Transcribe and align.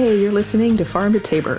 Hey, 0.00 0.18
you're 0.18 0.32
listening 0.32 0.78
to 0.78 0.86
Farm 0.86 1.12
to 1.12 1.20
Tabor. 1.20 1.58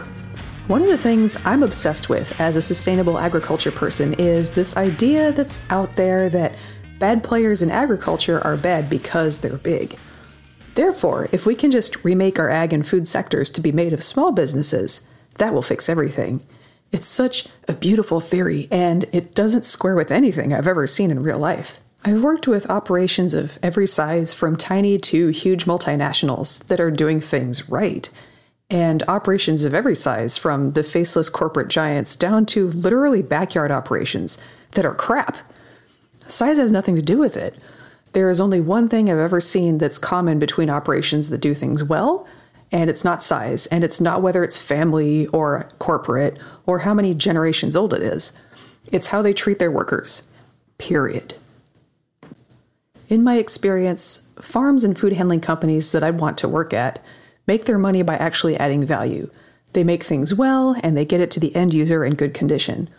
One 0.66 0.82
of 0.82 0.88
the 0.88 0.98
things 0.98 1.38
I'm 1.46 1.62
obsessed 1.62 2.10
with 2.10 2.42
as 2.42 2.56
a 2.56 2.62
sustainable 2.62 3.20
agriculture 3.20 3.70
person 3.70 4.16
is 4.16 4.50
this 4.50 4.76
idea 4.78 5.32
that's 5.32 5.64
out 5.70 5.96
there 5.96 6.28
that 6.30 6.56
bad 6.98 7.24
players 7.24 7.62
in 7.62 7.70
agriculture 7.70 8.42
are 8.44 8.58
bad 8.58 8.90
because 8.90 9.38
they're 9.38 9.58
big. 9.58 9.96
Therefore, 10.74 11.30
if 11.32 11.46
we 11.46 11.54
can 11.54 11.70
just 11.70 12.04
remake 12.04 12.40
our 12.40 12.50
ag 12.50 12.74
and 12.74 12.86
food 12.86 13.08
sectors 13.08 13.52
to 13.52 13.62
be 13.62 13.72
made 13.72 13.94
of 13.94 14.02
small 14.02 14.32
businesses, 14.32 15.08
that 15.36 15.54
will 15.54 15.62
fix 15.62 15.88
everything. 15.88 16.44
It's 16.92 17.08
such 17.08 17.48
a 17.68 17.74
beautiful 17.74 18.20
theory, 18.20 18.68
and 18.72 19.06
it 19.14 19.36
doesn't 19.36 19.68
square 19.68 19.96
with 19.96 20.10
anything 20.10 20.52
I've 20.52 20.68
ever 20.68 20.88
seen 20.88 21.12
in 21.12 21.22
real 21.22 21.38
life. 21.38 21.80
I've 22.04 22.24
worked 22.24 22.48
with 22.48 22.72
operations 22.72 23.36
of 23.36 23.60
every 23.62 23.86
size, 23.86 24.34
from 24.34 24.58
tiny 24.58 24.98
to 24.98 25.28
huge 25.28 25.66
multinationals, 25.66 26.66
that 26.66 26.80
are 26.80 26.90
doing 26.90 27.20
things 27.20 27.70
right, 27.70 28.10
and 28.72 29.04
operations 29.08 29.66
of 29.66 29.76
every 29.76 29.96
size, 29.96 30.38
from 30.38 30.72
the 30.72 30.82
faceless 30.82 31.30
corporate 31.30 31.68
giants 31.68 32.16
down 32.16 32.48
to 32.48 32.70
literally 32.70 33.22
backyard 33.22 33.70
operations 33.70 34.40
that 34.72 34.86
are 34.86 34.96
crap. 34.96 35.38
Size 36.26 36.58
has 36.58 36.72
nothing 36.72 36.96
to 36.96 37.02
do 37.02 37.20
with 37.20 37.38
it. 37.38 37.64
There 38.14 38.30
is 38.30 38.42
only 38.42 38.62
one 38.62 38.90
thing 38.90 39.10
I've 39.10 39.18
ever 39.18 39.42
seen 39.42 39.78
that's 39.78 39.98
common 39.98 40.40
between 40.40 40.70
operations 40.70 41.30
that 41.30 41.42
do 41.42 41.54
things 41.54 41.84
well 41.84 42.28
and 42.72 42.90
it's 42.90 43.04
not 43.04 43.22
size, 43.22 43.68
and 43.68 43.84
it's 43.84 44.00
not 44.00 44.22
whether 44.22 44.44
it's 44.44 44.60
family 44.60 45.28
or 45.28 45.68
corporate 45.80 46.40
or 46.66 46.80
how 46.80 46.94
many 46.94 47.14
generations 47.14 47.76
old 47.76 47.94
it 47.94 48.02
is. 48.02 48.32
It's 48.92 49.08
how 49.08 49.22
they 49.22 49.34
treat 49.34 49.60
their 49.60 49.72
workers. 49.72 50.28
Period. 50.78 51.36
In 53.10 53.24
my 53.24 53.36
experience, 53.36 54.26
farms 54.40 54.86
and 54.86 54.98
food 54.98 55.14
handling 55.14 55.42
companies 55.42 55.92
that 55.92 56.02
I'd 56.02 56.22
want 56.22 56.38
to 56.40 56.48
work 56.48 56.74
at 56.74 57.06
make 57.52 57.66
their 57.66 57.78
money 57.78 58.02
by 58.02 58.16
actually 58.16 58.56
adding 58.56 58.86
value. 58.86 59.30
They 59.74 59.84
make 59.84 60.04
things 60.04 60.34
well 60.34 60.78
and 60.82 60.96
they 60.96 61.04
get 61.04 61.20
it 61.20 61.30
to 61.32 61.40
the 61.42 61.54
end 61.54 61.74
user 61.74 62.06
in 62.06 62.16
good 62.16 62.34
condition. 62.34 62.90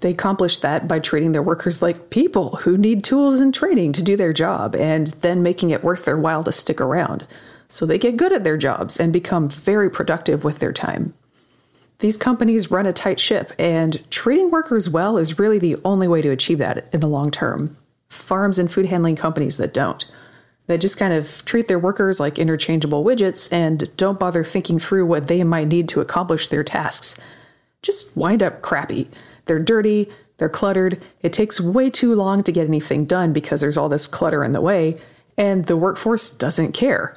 They 0.00 0.10
accomplish 0.10 0.58
that 0.58 0.88
by 0.88 0.98
treating 0.98 1.30
their 1.30 1.42
workers 1.42 1.80
like 1.80 2.10
people 2.10 2.56
who 2.56 2.76
need 2.76 3.04
tools 3.04 3.38
and 3.38 3.54
training 3.54 3.92
to 3.92 4.02
do 4.02 4.16
their 4.16 4.32
job 4.32 4.74
and 4.74 5.06
then 5.22 5.44
making 5.44 5.70
it 5.70 5.84
worth 5.84 6.04
their 6.04 6.18
while 6.18 6.42
to 6.42 6.50
stick 6.50 6.80
around 6.80 7.28
so 7.68 7.86
they 7.86 7.96
get 7.96 8.16
good 8.16 8.32
at 8.32 8.42
their 8.42 8.58
jobs 8.58 8.98
and 8.98 9.12
become 9.12 9.48
very 9.48 9.88
productive 9.88 10.42
with 10.42 10.58
their 10.58 10.72
time. 10.72 11.14
These 12.00 12.18
companies 12.18 12.70
run 12.70 12.84
a 12.84 12.92
tight 12.92 13.18
ship, 13.18 13.52
and 13.58 14.02
treating 14.10 14.50
workers 14.50 14.90
well 14.90 15.16
is 15.16 15.38
really 15.38 15.58
the 15.58 15.76
only 15.84 16.06
way 16.06 16.20
to 16.20 16.28
achieve 16.28 16.58
that 16.58 16.86
in 16.92 17.00
the 17.00 17.06
long 17.06 17.30
term. 17.30 17.76
Farms 18.10 18.58
and 18.58 18.70
food 18.70 18.86
handling 18.86 19.16
companies 19.16 19.56
that 19.56 19.72
don't. 19.72 20.04
They 20.66 20.78
just 20.78 20.98
kind 20.98 21.12
of 21.12 21.44
treat 21.44 21.68
their 21.68 21.78
workers 21.78 22.20
like 22.20 22.38
interchangeable 22.38 23.04
widgets 23.04 23.52
and 23.52 23.94
don't 23.96 24.18
bother 24.18 24.44
thinking 24.44 24.78
through 24.78 25.06
what 25.06 25.28
they 25.28 25.42
might 25.44 25.68
need 25.68 25.88
to 25.90 26.00
accomplish 26.00 26.48
their 26.48 26.64
tasks. 26.64 27.20
Just 27.82 28.16
wind 28.16 28.42
up 28.42 28.62
crappy. 28.62 29.08
They're 29.46 29.58
dirty, 29.58 30.08
they're 30.36 30.48
cluttered, 30.48 31.02
it 31.20 31.32
takes 31.32 31.60
way 31.60 31.90
too 31.90 32.14
long 32.14 32.42
to 32.44 32.52
get 32.52 32.68
anything 32.68 33.04
done 33.04 33.32
because 33.32 33.60
there's 33.60 33.76
all 33.76 33.88
this 33.88 34.06
clutter 34.06 34.44
in 34.44 34.52
the 34.52 34.60
way, 34.60 34.96
and 35.36 35.66
the 35.66 35.76
workforce 35.76 36.30
doesn't 36.30 36.72
care. 36.72 37.16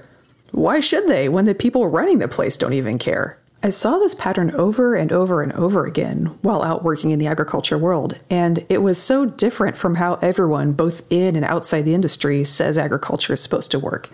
Why 0.52 0.80
should 0.80 1.08
they 1.08 1.30
when 1.30 1.46
the 1.46 1.54
people 1.54 1.88
running 1.88 2.20
the 2.20 2.28
place 2.28 2.58
don't 2.58 2.74
even 2.74 2.98
care? 2.98 3.38
I 3.66 3.70
saw 3.70 3.98
this 3.98 4.14
pattern 4.14 4.52
over 4.52 4.94
and 4.94 5.12
over 5.12 5.42
and 5.42 5.52
over 5.54 5.88
again 5.88 6.28
while 6.44 6.62
out 6.62 6.84
working 6.84 7.10
in 7.10 7.18
the 7.18 7.26
agriculture 7.26 7.80
world, 7.80 8.16
and 8.30 8.64
it 8.70 8.84
was 8.84 9.02
so 9.02 9.26
different 9.26 9.76
from 9.76 9.96
how 9.96 10.20
everyone, 10.22 10.74
both 10.74 11.02
in 11.10 11.36
and 11.36 11.44
outside 11.44 11.82
the 11.82 11.96
industry, 11.96 12.44
says 12.44 12.78
agriculture 12.78 13.34
is 13.34 13.42
supposed 13.42 13.72
to 13.72 13.80
work. 13.80 14.12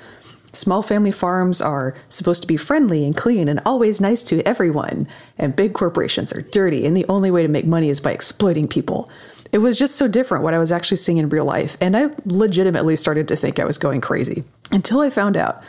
Small 0.53 0.81
family 0.81 1.11
farms 1.11 1.61
are 1.61 1.93
supposed 2.07 2.41
to 2.43 2.47
be 2.47 2.55
friendly 2.55 3.03
and 3.03 3.17
clean 3.17 3.49
and 3.49 3.59
always 3.65 3.99
nice 3.99 4.23
to 4.23 4.41
everyone, 4.47 5.05
and 5.37 5.53
big 5.53 5.73
corporations 5.73 6.31
are 6.31 6.43
dirty, 6.43 6.85
and 6.85 6.95
the 6.95 7.05
only 7.09 7.29
way 7.29 7.41
to 7.41 7.49
make 7.49 7.65
money 7.65 7.89
is 7.89 7.99
by 7.99 8.13
exploiting 8.13 8.69
people. 8.69 9.05
It 9.51 9.57
was 9.57 9.77
just 9.77 9.97
so 9.97 10.07
different 10.07 10.45
what 10.45 10.53
I 10.53 10.59
was 10.59 10.71
actually 10.71 10.95
seeing 10.95 11.17
in 11.17 11.27
real 11.27 11.43
life, 11.43 11.75
and 11.81 11.97
I 11.97 12.11
legitimately 12.23 12.95
started 12.95 13.27
to 13.27 13.35
think 13.35 13.59
I 13.59 13.65
was 13.65 13.77
going 13.77 13.99
crazy 13.99 14.45
until 14.71 15.01
I 15.01 15.09
found 15.09 15.35
out 15.35 15.61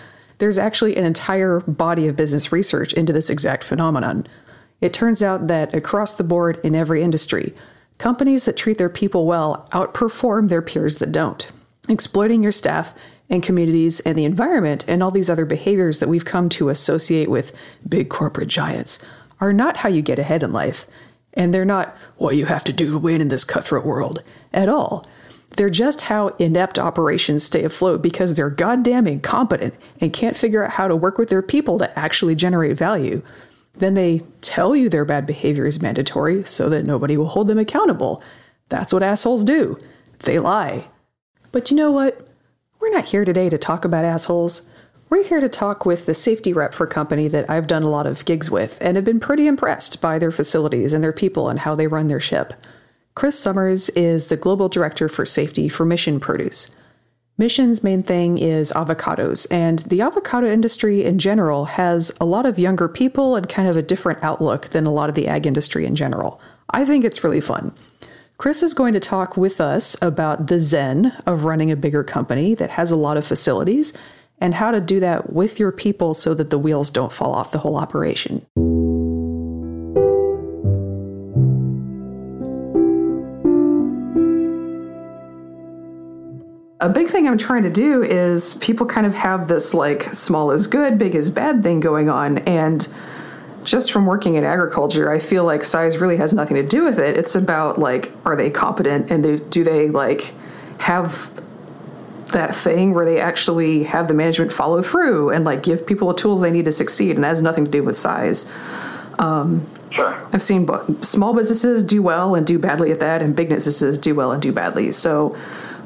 there's 0.42 0.58
actually 0.58 0.96
an 0.96 1.04
entire 1.04 1.60
body 1.60 2.08
of 2.08 2.16
business 2.16 2.50
research 2.50 2.92
into 2.94 3.12
this 3.12 3.30
exact 3.30 3.62
phenomenon. 3.62 4.26
It 4.80 4.92
turns 4.92 5.22
out 5.22 5.46
that 5.46 5.72
across 5.72 6.14
the 6.14 6.24
board 6.24 6.58
in 6.64 6.74
every 6.74 7.00
industry, 7.00 7.54
companies 7.98 8.44
that 8.46 8.56
treat 8.56 8.76
their 8.76 8.88
people 8.88 9.24
well 9.24 9.68
outperform 9.70 10.48
their 10.48 10.60
peers 10.60 10.98
that 10.98 11.12
don't. 11.12 11.48
Exploiting 11.88 12.42
your 12.42 12.50
staff 12.50 12.92
and 13.30 13.40
communities 13.40 14.00
and 14.00 14.18
the 14.18 14.24
environment 14.24 14.84
and 14.88 15.00
all 15.00 15.12
these 15.12 15.30
other 15.30 15.46
behaviors 15.46 16.00
that 16.00 16.08
we've 16.08 16.24
come 16.24 16.48
to 16.48 16.70
associate 16.70 17.30
with 17.30 17.54
big 17.88 18.08
corporate 18.08 18.48
giants 18.48 18.98
are 19.40 19.52
not 19.52 19.76
how 19.76 19.88
you 19.88 20.02
get 20.02 20.18
ahead 20.18 20.42
in 20.42 20.52
life. 20.52 20.88
And 21.34 21.54
they're 21.54 21.64
not 21.64 21.96
what 22.16 22.34
you 22.34 22.46
have 22.46 22.64
to 22.64 22.72
do 22.72 22.90
to 22.90 22.98
win 22.98 23.20
in 23.20 23.28
this 23.28 23.44
cutthroat 23.44 23.86
world 23.86 24.24
at 24.52 24.68
all. 24.68 25.06
They're 25.56 25.70
just 25.70 26.02
how 26.02 26.28
inept 26.38 26.78
operations 26.78 27.44
stay 27.44 27.64
afloat 27.64 28.02
because 28.02 28.34
they're 28.34 28.50
goddamn 28.50 29.06
incompetent 29.06 29.74
and 30.00 30.12
can't 30.12 30.36
figure 30.36 30.64
out 30.64 30.72
how 30.72 30.88
to 30.88 30.96
work 30.96 31.18
with 31.18 31.28
their 31.28 31.42
people 31.42 31.78
to 31.78 31.98
actually 31.98 32.34
generate 32.34 32.76
value. 32.76 33.22
Then 33.74 33.94
they 33.94 34.20
tell 34.40 34.74
you 34.74 34.88
their 34.88 35.04
bad 35.04 35.26
behavior 35.26 35.66
is 35.66 35.82
mandatory 35.82 36.44
so 36.44 36.68
that 36.68 36.86
nobody 36.86 37.16
will 37.16 37.28
hold 37.28 37.48
them 37.48 37.58
accountable. 37.58 38.22
That's 38.68 38.92
what 38.92 39.02
assholes 39.02 39.44
do. 39.44 39.76
They 40.20 40.38
lie. 40.38 40.88
But 41.52 41.70
you 41.70 41.76
know 41.76 41.90
what? 41.90 42.26
We're 42.80 42.90
not 42.90 43.06
here 43.06 43.24
today 43.24 43.48
to 43.48 43.58
talk 43.58 43.84
about 43.84 44.04
assholes. 44.04 44.68
We're 45.10 45.24
here 45.24 45.40
to 45.40 45.48
talk 45.48 45.84
with 45.84 46.06
the 46.06 46.14
safety 46.14 46.54
rep 46.54 46.72
for 46.72 46.84
a 46.84 46.90
company 46.90 47.28
that 47.28 47.48
I've 47.50 47.66
done 47.66 47.82
a 47.82 47.90
lot 47.90 48.06
of 48.06 48.24
gigs 48.24 48.50
with 48.50 48.78
and 48.80 48.96
have 48.96 49.04
been 49.04 49.20
pretty 49.20 49.46
impressed 49.46 50.00
by 50.00 50.18
their 50.18 50.32
facilities 50.32 50.94
and 50.94 51.04
their 51.04 51.12
people 51.12 51.50
and 51.50 51.60
how 51.60 51.74
they 51.74 51.86
run 51.86 52.08
their 52.08 52.20
ship. 52.20 52.54
Chris 53.14 53.38
Summers 53.38 53.90
is 53.90 54.28
the 54.28 54.36
global 54.36 54.68
director 54.68 55.08
for 55.08 55.26
safety 55.26 55.68
for 55.68 55.84
Mission 55.84 56.18
Produce. 56.18 56.74
Mission's 57.36 57.82
main 57.82 58.02
thing 58.02 58.38
is 58.38 58.72
avocados, 58.72 59.46
and 59.50 59.80
the 59.80 60.00
avocado 60.00 60.50
industry 60.50 61.04
in 61.04 61.18
general 61.18 61.66
has 61.66 62.12
a 62.20 62.24
lot 62.24 62.46
of 62.46 62.58
younger 62.58 62.88
people 62.88 63.36
and 63.36 63.48
kind 63.48 63.68
of 63.68 63.76
a 63.76 63.82
different 63.82 64.22
outlook 64.22 64.68
than 64.68 64.86
a 64.86 64.92
lot 64.92 65.08
of 65.08 65.14
the 65.14 65.28
ag 65.28 65.46
industry 65.46 65.84
in 65.84 65.94
general. 65.94 66.40
I 66.70 66.84
think 66.84 67.04
it's 67.04 67.22
really 67.22 67.40
fun. 67.40 67.74
Chris 68.38 68.62
is 68.62 68.74
going 68.74 68.94
to 68.94 69.00
talk 69.00 69.36
with 69.36 69.60
us 69.60 70.00
about 70.00 70.46
the 70.46 70.58
zen 70.58 71.12
of 71.26 71.44
running 71.44 71.70
a 71.70 71.76
bigger 71.76 72.02
company 72.02 72.54
that 72.54 72.70
has 72.70 72.90
a 72.90 72.96
lot 72.96 73.16
of 73.16 73.26
facilities 73.26 73.92
and 74.38 74.54
how 74.54 74.70
to 74.70 74.80
do 74.80 75.00
that 75.00 75.32
with 75.32 75.60
your 75.60 75.70
people 75.70 76.14
so 76.14 76.34
that 76.34 76.50
the 76.50 76.58
wheels 76.58 76.90
don't 76.90 77.12
fall 77.12 77.32
off 77.34 77.52
the 77.52 77.58
whole 77.58 77.76
operation. 77.76 78.44
A 86.82 86.88
big 86.88 87.08
thing 87.08 87.28
I'm 87.28 87.38
trying 87.38 87.62
to 87.62 87.70
do 87.70 88.02
is 88.02 88.54
people 88.54 88.86
kind 88.86 89.06
of 89.06 89.14
have 89.14 89.46
this 89.46 89.72
like 89.72 90.12
small 90.12 90.50
is 90.50 90.66
good, 90.66 90.98
big 90.98 91.14
is 91.14 91.30
bad 91.30 91.62
thing 91.62 91.78
going 91.78 92.08
on. 92.08 92.38
And 92.38 92.92
just 93.62 93.92
from 93.92 94.04
working 94.04 94.34
in 94.34 94.42
agriculture, 94.42 95.08
I 95.08 95.20
feel 95.20 95.44
like 95.44 95.62
size 95.62 95.98
really 95.98 96.16
has 96.16 96.34
nothing 96.34 96.56
to 96.56 96.64
do 96.64 96.82
with 96.82 96.98
it. 96.98 97.16
It's 97.16 97.36
about 97.36 97.78
like, 97.78 98.10
are 98.24 98.34
they 98.34 98.50
competent 98.50 99.12
and 99.12 99.24
they, 99.24 99.36
do 99.36 99.62
they 99.62 99.90
like 99.90 100.34
have 100.80 101.30
that 102.32 102.52
thing 102.52 102.94
where 102.94 103.04
they 103.04 103.20
actually 103.20 103.84
have 103.84 104.08
the 104.08 104.14
management 104.14 104.52
follow 104.52 104.82
through 104.82 105.30
and 105.30 105.44
like 105.44 105.62
give 105.62 105.86
people 105.86 106.08
the 106.08 106.14
tools 106.14 106.40
they 106.40 106.50
need 106.50 106.64
to 106.64 106.72
succeed. 106.72 107.14
And 107.14 107.22
that 107.22 107.28
has 107.28 107.42
nothing 107.42 107.64
to 107.64 107.70
do 107.70 107.84
with 107.84 107.96
size. 107.96 108.50
Um, 109.20 109.64
Sure. 109.92 110.26
I've 110.32 110.42
seen 110.42 110.66
small 111.02 111.34
businesses 111.34 111.82
do 111.82 112.02
well 112.02 112.34
and 112.34 112.46
do 112.46 112.58
badly 112.58 112.90
at 112.92 113.00
that, 113.00 113.20
and 113.20 113.36
big 113.36 113.50
businesses 113.50 113.98
do 113.98 114.14
well 114.14 114.32
and 114.32 114.40
do 114.40 114.50
badly. 114.50 114.90
So, 114.90 115.36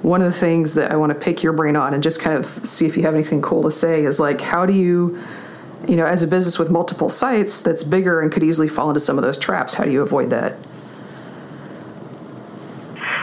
one 0.02 0.22
of 0.22 0.32
the 0.32 0.38
things 0.38 0.74
that 0.74 0.92
I 0.92 0.96
want 0.96 1.10
to 1.10 1.18
pick 1.18 1.42
your 1.42 1.52
brain 1.52 1.76
on 1.76 1.94
and 1.94 2.02
just 2.02 2.20
kind 2.20 2.36
of 2.36 2.46
see 2.46 2.86
if 2.86 2.96
you 2.96 3.02
have 3.04 3.14
anything 3.14 3.42
cool 3.42 3.62
to 3.62 3.70
say 3.70 4.04
is 4.04 4.20
like, 4.20 4.40
how 4.40 4.66
do 4.66 4.72
you, 4.72 5.22
you 5.88 5.96
know, 5.96 6.06
as 6.06 6.22
a 6.22 6.28
business 6.28 6.58
with 6.58 6.70
multiple 6.70 7.08
sites 7.08 7.60
that's 7.60 7.82
bigger 7.82 8.20
and 8.20 8.30
could 8.30 8.42
easily 8.42 8.68
fall 8.68 8.88
into 8.88 9.00
some 9.00 9.18
of 9.18 9.24
those 9.24 9.38
traps, 9.38 9.74
how 9.74 9.84
do 9.84 9.90
you 9.90 10.02
avoid 10.02 10.30
that? 10.30 10.56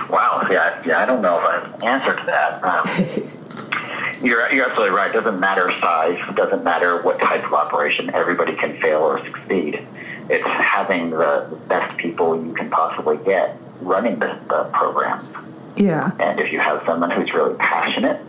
Wow, 0.10 0.48
yeah, 0.52 0.82
yeah, 0.86 1.00
I 1.00 1.06
don't 1.06 1.22
know 1.22 1.40
if 1.40 1.46
I 1.46 1.54
have 1.54 1.74
an 1.76 1.84
answer 1.84 2.16
to 2.16 2.26
that. 2.26 2.64
Um, 2.64 4.24
you're, 4.24 4.52
you're 4.52 4.70
absolutely 4.70 4.96
right. 4.96 5.10
It 5.10 5.14
doesn't 5.14 5.40
matter 5.40 5.72
size. 5.80 6.20
It 6.30 6.36
doesn't 6.36 6.64
matter 6.64 7.02
what 7.02 7.20
type 7.20 7.46
of 7.46 7.54
operation. 7.54 8.12
Everybody 8.14 8.56
can 8.56 8.80
fail 8.80 9.02
or 9.02 9.24
succeed. 9.24 9.86
It's 10.30 10.46
having 10.46 11.10
the 11.10 11.58
best 11.68 11.98
people 11.98 12.44
you 12.46 12.54
can 12.54 12.70
possibly 12.70 13.18
get 13.18 13.58
running 13.82 14.20
the, 14.20 14.40
the 14.48 14.66
program. 14.74 15.26
Yeah. 15.76 16.12
And 16.20 16.40
if 16.40 16.52
you 16.52 16.60
have 16.60 16.84
someone 16.86 17.12
who's 17.12 17.34
really 17.34 17.56
passionate 17.56 18.22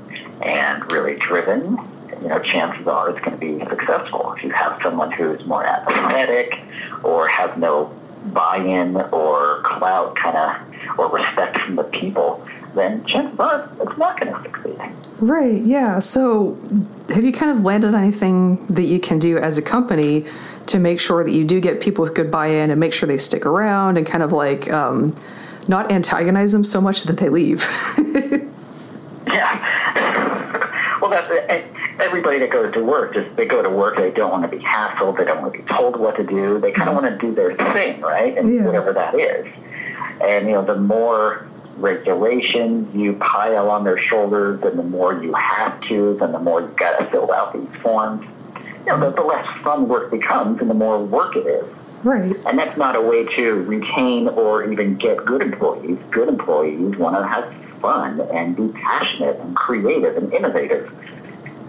and 0.42 0.90
really 0.92 1.16
driven, 1.16 1.78
you 2.22 2.28
know, 2.28 2.38
chances 2.40 2.86
are 2.86 3.10
it's 3.10 3.20
going 3.20 3.38
to 3.38 3.58
be 3.58 3.64
successful. 3.66 4.32
If 4.36 4.44
you 4.44 4.50
have 4.50 4.80
someone 4.82 5.10
who's 5.10 5.44
more 5.46 5.64
apathetic 5.64 6.60
or 7.02 7.28
has 7.28 7.56
no 7.58 7.94
buy-in 8.32 8.96
or 8.96 9.60
clout 9.62 10.16
kind 10.16 10.36
of 10.36 10.98
or 10.98 11.10
respect 11.10 11.58
from 11.58 11.76
the 11.76 11.84
people, 11.84 12.46
then 12.74 13.04
chances 13.04 13.38
are 13.38 13.70
it's 13.80 13.98
not 13.98 14.20
going 14.20 14.32
to 14.34 14.42
succeed. 14.42 14.78
Right, 15.20 15.62
yeah. 15.62 16.00
So, 16.00 16.58
have 17.08 17.24
you 17.24 17.32
kind 17.32 17.56
of 17.56 17.62
landed 17.62 17.88
on 17.88 17.94
anything 17.94 18.66
that 18.66 18.84
you 18.84 18.98
can 18.98 19.18
do 19.18 19.38
as 19.38 19.58
a 19.58 19.62
company 19.62 20.26
to 20.66 20.78
make 20.78 20.98
sure 20.98 21.22
that 21.24 21.32
you 21.32 21.44
do 21.44 21.60
get 21.60 21.80
people 21.80 22.02
with 22.04 22.14
good 22.14 22.30
buy 22.30 22.48
in 22.48 22.70
and 22.70 22.80
make 22.80 22.92
sure 22.92 23.06
they 23.06 23.18
stick 23.18 23.46
around 23.46 23.96
and 23.96 24.06
kind 24.06 24.22
of 24.22 24.32
like 24.32 24.70
um, 24.70 25.14
not 25.68 25.90
antagonize 25.90 26.52
them 26.52 26.64
so 26.64 26.80
much 26.80 27.02
that 27.04 27.18
they 27.18 27.28
leave? 27.28 27.62
yeah. 29.26 30.98
well, 31.00 31.10
that's 31.10 31.28
it. 31.30 31.66
Everybody 32.00 32.38
that 32.40 32.50
goes 32.50 32.72
to 32.74 32.82
work, 32.82 33.14
just 33.14 33.34
they 33.36 33.46
go 33.46 33.62
to 33.62 33.70
work, 33.70 33.96
they 33.96 34.10
don't 34.10 34.30
want 34.30 34.50
to 34.50 34.56
be 34.56 34.62
hassled, 34.62 35.16
they 35.16 35.24
don't 35.24 35.40
want 35.40 35.52
to 35.54 35.60
be 35.60 35.68
told 35.68 35.96
what 35.96 36.16
to 36.16 36.24
do, 36.24 36.58
they 36.58 36.72
kind 36.72 36.88
of 36.88 36.96
mm-hmm. 36.96 37.04
want 37.06 37.20
to 37.20 37.26
do 37.26 37.34
their 37.34 37.54
thing, 37.72 38.00
right? 38.00 38.36
And 38.36 38.48
Yeah. 38.48 38.64
whatever 38.64 38.92
that 38.92 39.14
is. 39.14 39.46
And, 40.20 40.46
you 40.46 40.54
know, 40.54 40.64
the 40.64 40.76
more 40.76 41.46
regulations 41.76 42.94
you 42.94 43.14
pile 43.14 43.70
on 43.70 43.84
their 43.84 43.98
shoulders, 43.98 44.62
and 44.62 44.78
the 44.78 44.82
more 44.82 45.22
you 45.22 45.32
have 45.34 45.80
to, 45.82 46.16
then 46.18 46.32
the 46.32 46.38
more 46.38 46.60
you've 46.60 46.76
got 46.76 46.98
to 46.98 47.06
fill 47.06 47.32
out 47.32 47.52
these 47.52 47.80
forms. 47.82 48.26
You 48.86 48.96
know, 48.96 49.10
the, 49.10 49.16
the 49.16 49.22
less 49.22 49.46
fun 49.62 49.88
work 49.88 50.10
becomes, 50.10 50.60
and 50.60 50.68
the 50.68 50.74
more 50.74 51.02
work 51.02 51.36
it 51.36 51.46
is. 51.46 51.66
Right. 52.04 52.36
And 52.46 52.58
that's 52.58 52.76
not 52.76 52.96
a 52.96 53.00
way 53.00 53.24
to 53.36 53.54
retain 53.64 54.28
or 54.28 54.70
even 54.70 54.96
get 54.96 55.24
good 55.24 55.42
employees. 55.42 55.98
Good 56.10 56.28
employees 56.28 56.96
want 56.96 57.16
to 57.16 57.26
have 57.26 57.52
fun 57.80 58.20
and 58.20 58.56
be 58.56 58.68
passionate 58.68 59.38
and 59.40 59.56
creative 59.56 60.16
and 60.16 60.32
innovative. 60.32 60.92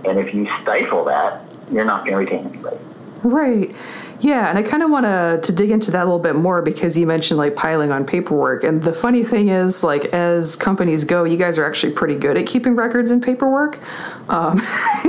And 0.05 0.19
if 0.19 0.33
you 0.33 0.45
stifle 0.61 1.03
that, 1.05 1.41
you're 1.71 1.85
not 1.85 2.05
going 2.05 2.11
to 2.13 2.17
retain 2.17 2.47
anybody. 2.47 2.77
Right. 3.23 3.75
Yeah, 4.21 4.49
and 4.49 4.57
I 4.57 4.63
kind 4.63 4.81
of 4.81 4.89
want 4.89 5.05
to 5.05 5.39
to 5.43 5.51
dig 5.51 5.71
into 5.71 5.91
that 5.91 6.03
a 6.03 6.05
little 6.05 6.19
bit 6.19 6.35
more 6.35 6.61
because 6.61 6.97
you 6.97 7.05
mentioned 7.05 7.37
like 7.37 7.55
piling 7.55 7.91
on 7.91 8.05
paperwork, 8.05 8.63
and 8.63 8.81
the 8.81 8.93
funny 8.93 9.23
thing 9.25 9.49
is, 9.49 9.83
like 9.83 10.05
as 10.05 10.55
companies 10.55 11.03
go, 11.03 11.25
you 11.25 11.37
guys 11.37 11.59
are 11.59 11.65
actually 11.65 11.93
pretty 11.93 12.15
good 12.15 12.37
at 12.37 12.45
keeping 12.45 12.75
records 12.75 13.11
and 13.11 13.21
paperwork, 13.21 13.79
um, 14.29 14.59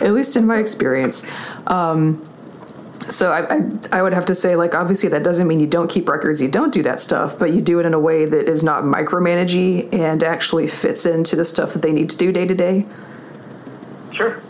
at 0.00 0.12
least 0.12 0.36
in 0.36 0.46
my 0.46 0.58
experience. 0.58 1.26
Um, 1.66 2.28
so 3.08 3.32
I, 3.32 3.56
I 3.56 3.62
I 3.92 4.02
would 4.02 4.12
have 4.12 4.26
to 4.26 4.34
say 4.34 4.56
like 4.56 4.74
obviously 4.74 5.08
that 5.10 5.22
doesn't 5.22 5.46
mean 5.46 5.60
you 5.60 5.66
don't 5.66 5.90
keep 5.90 6.08
records, 6.08 6.40
you 6.40 6.48
don't 6.48 6.72
do 6.72 6.82
that 6.82 7.00
stuff, 7.00 7.38
but 7.38 7.52
you 7.52 7.60
do 7.60 7.78
it 7.80 7.86
in 7.86 7.94
a 7.94 8.00
way 8.00 8.24
that 8.24 8.48
is 8.48 8.62
not 8.62 8.84
micromanagey 8.84 9.92
and 9.92 10.22
actually 10.22 10.66
fits 10.66 11.06
into 11.06 11.36
the 11.36 11.44
stuff 11.44 11.72
that 11.72 11.82
they 11.82 11.92
need 11.92 12.10
to 12.10 12.16
do 12.16 12.32
day 12.32 12.46
to 12.46 12.54
day. 12.54 12.86
Sure. 14.12 14.40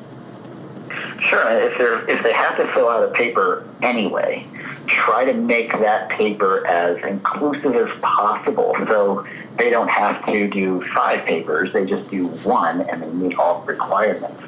Sure. 1.21 1.49
If 1.51 1.79
they're 1.79 2.09
if 2.09 2.23
they 2.23 2.33
have 2.33 2.57
to 2.57 2.67
fill 2.73 2.89
out 2.89 3.09
a 3.09 3.13
paper 3.13 3.67
anyway, 3.81 4.47
try 4.87 5.25
to 5.25 5.33
make 5.33 5.73
that 5.73 6.09
paper 6.11 6.67
as 6.67 7.03
inclusive 7.05 7.75
as 7.77 8.01
possible. 8.01 8.75
So 8.87 9.27
they 9.57 9.71
don't 9.71 9.89
have 9.89 10.25
to 10.27 10.49
do 10.49 10.83
five 10.89 11.25
papers; 11.25 11.73
they 11.73 11.87
just 11.87 12.11
do 12.11 12.27
one, 12.27 12.83
and 12.83 13.03
they 13.03 13.11
meet 13.11 13.39
all 13.39 13.63
requirements. 13.63 14.43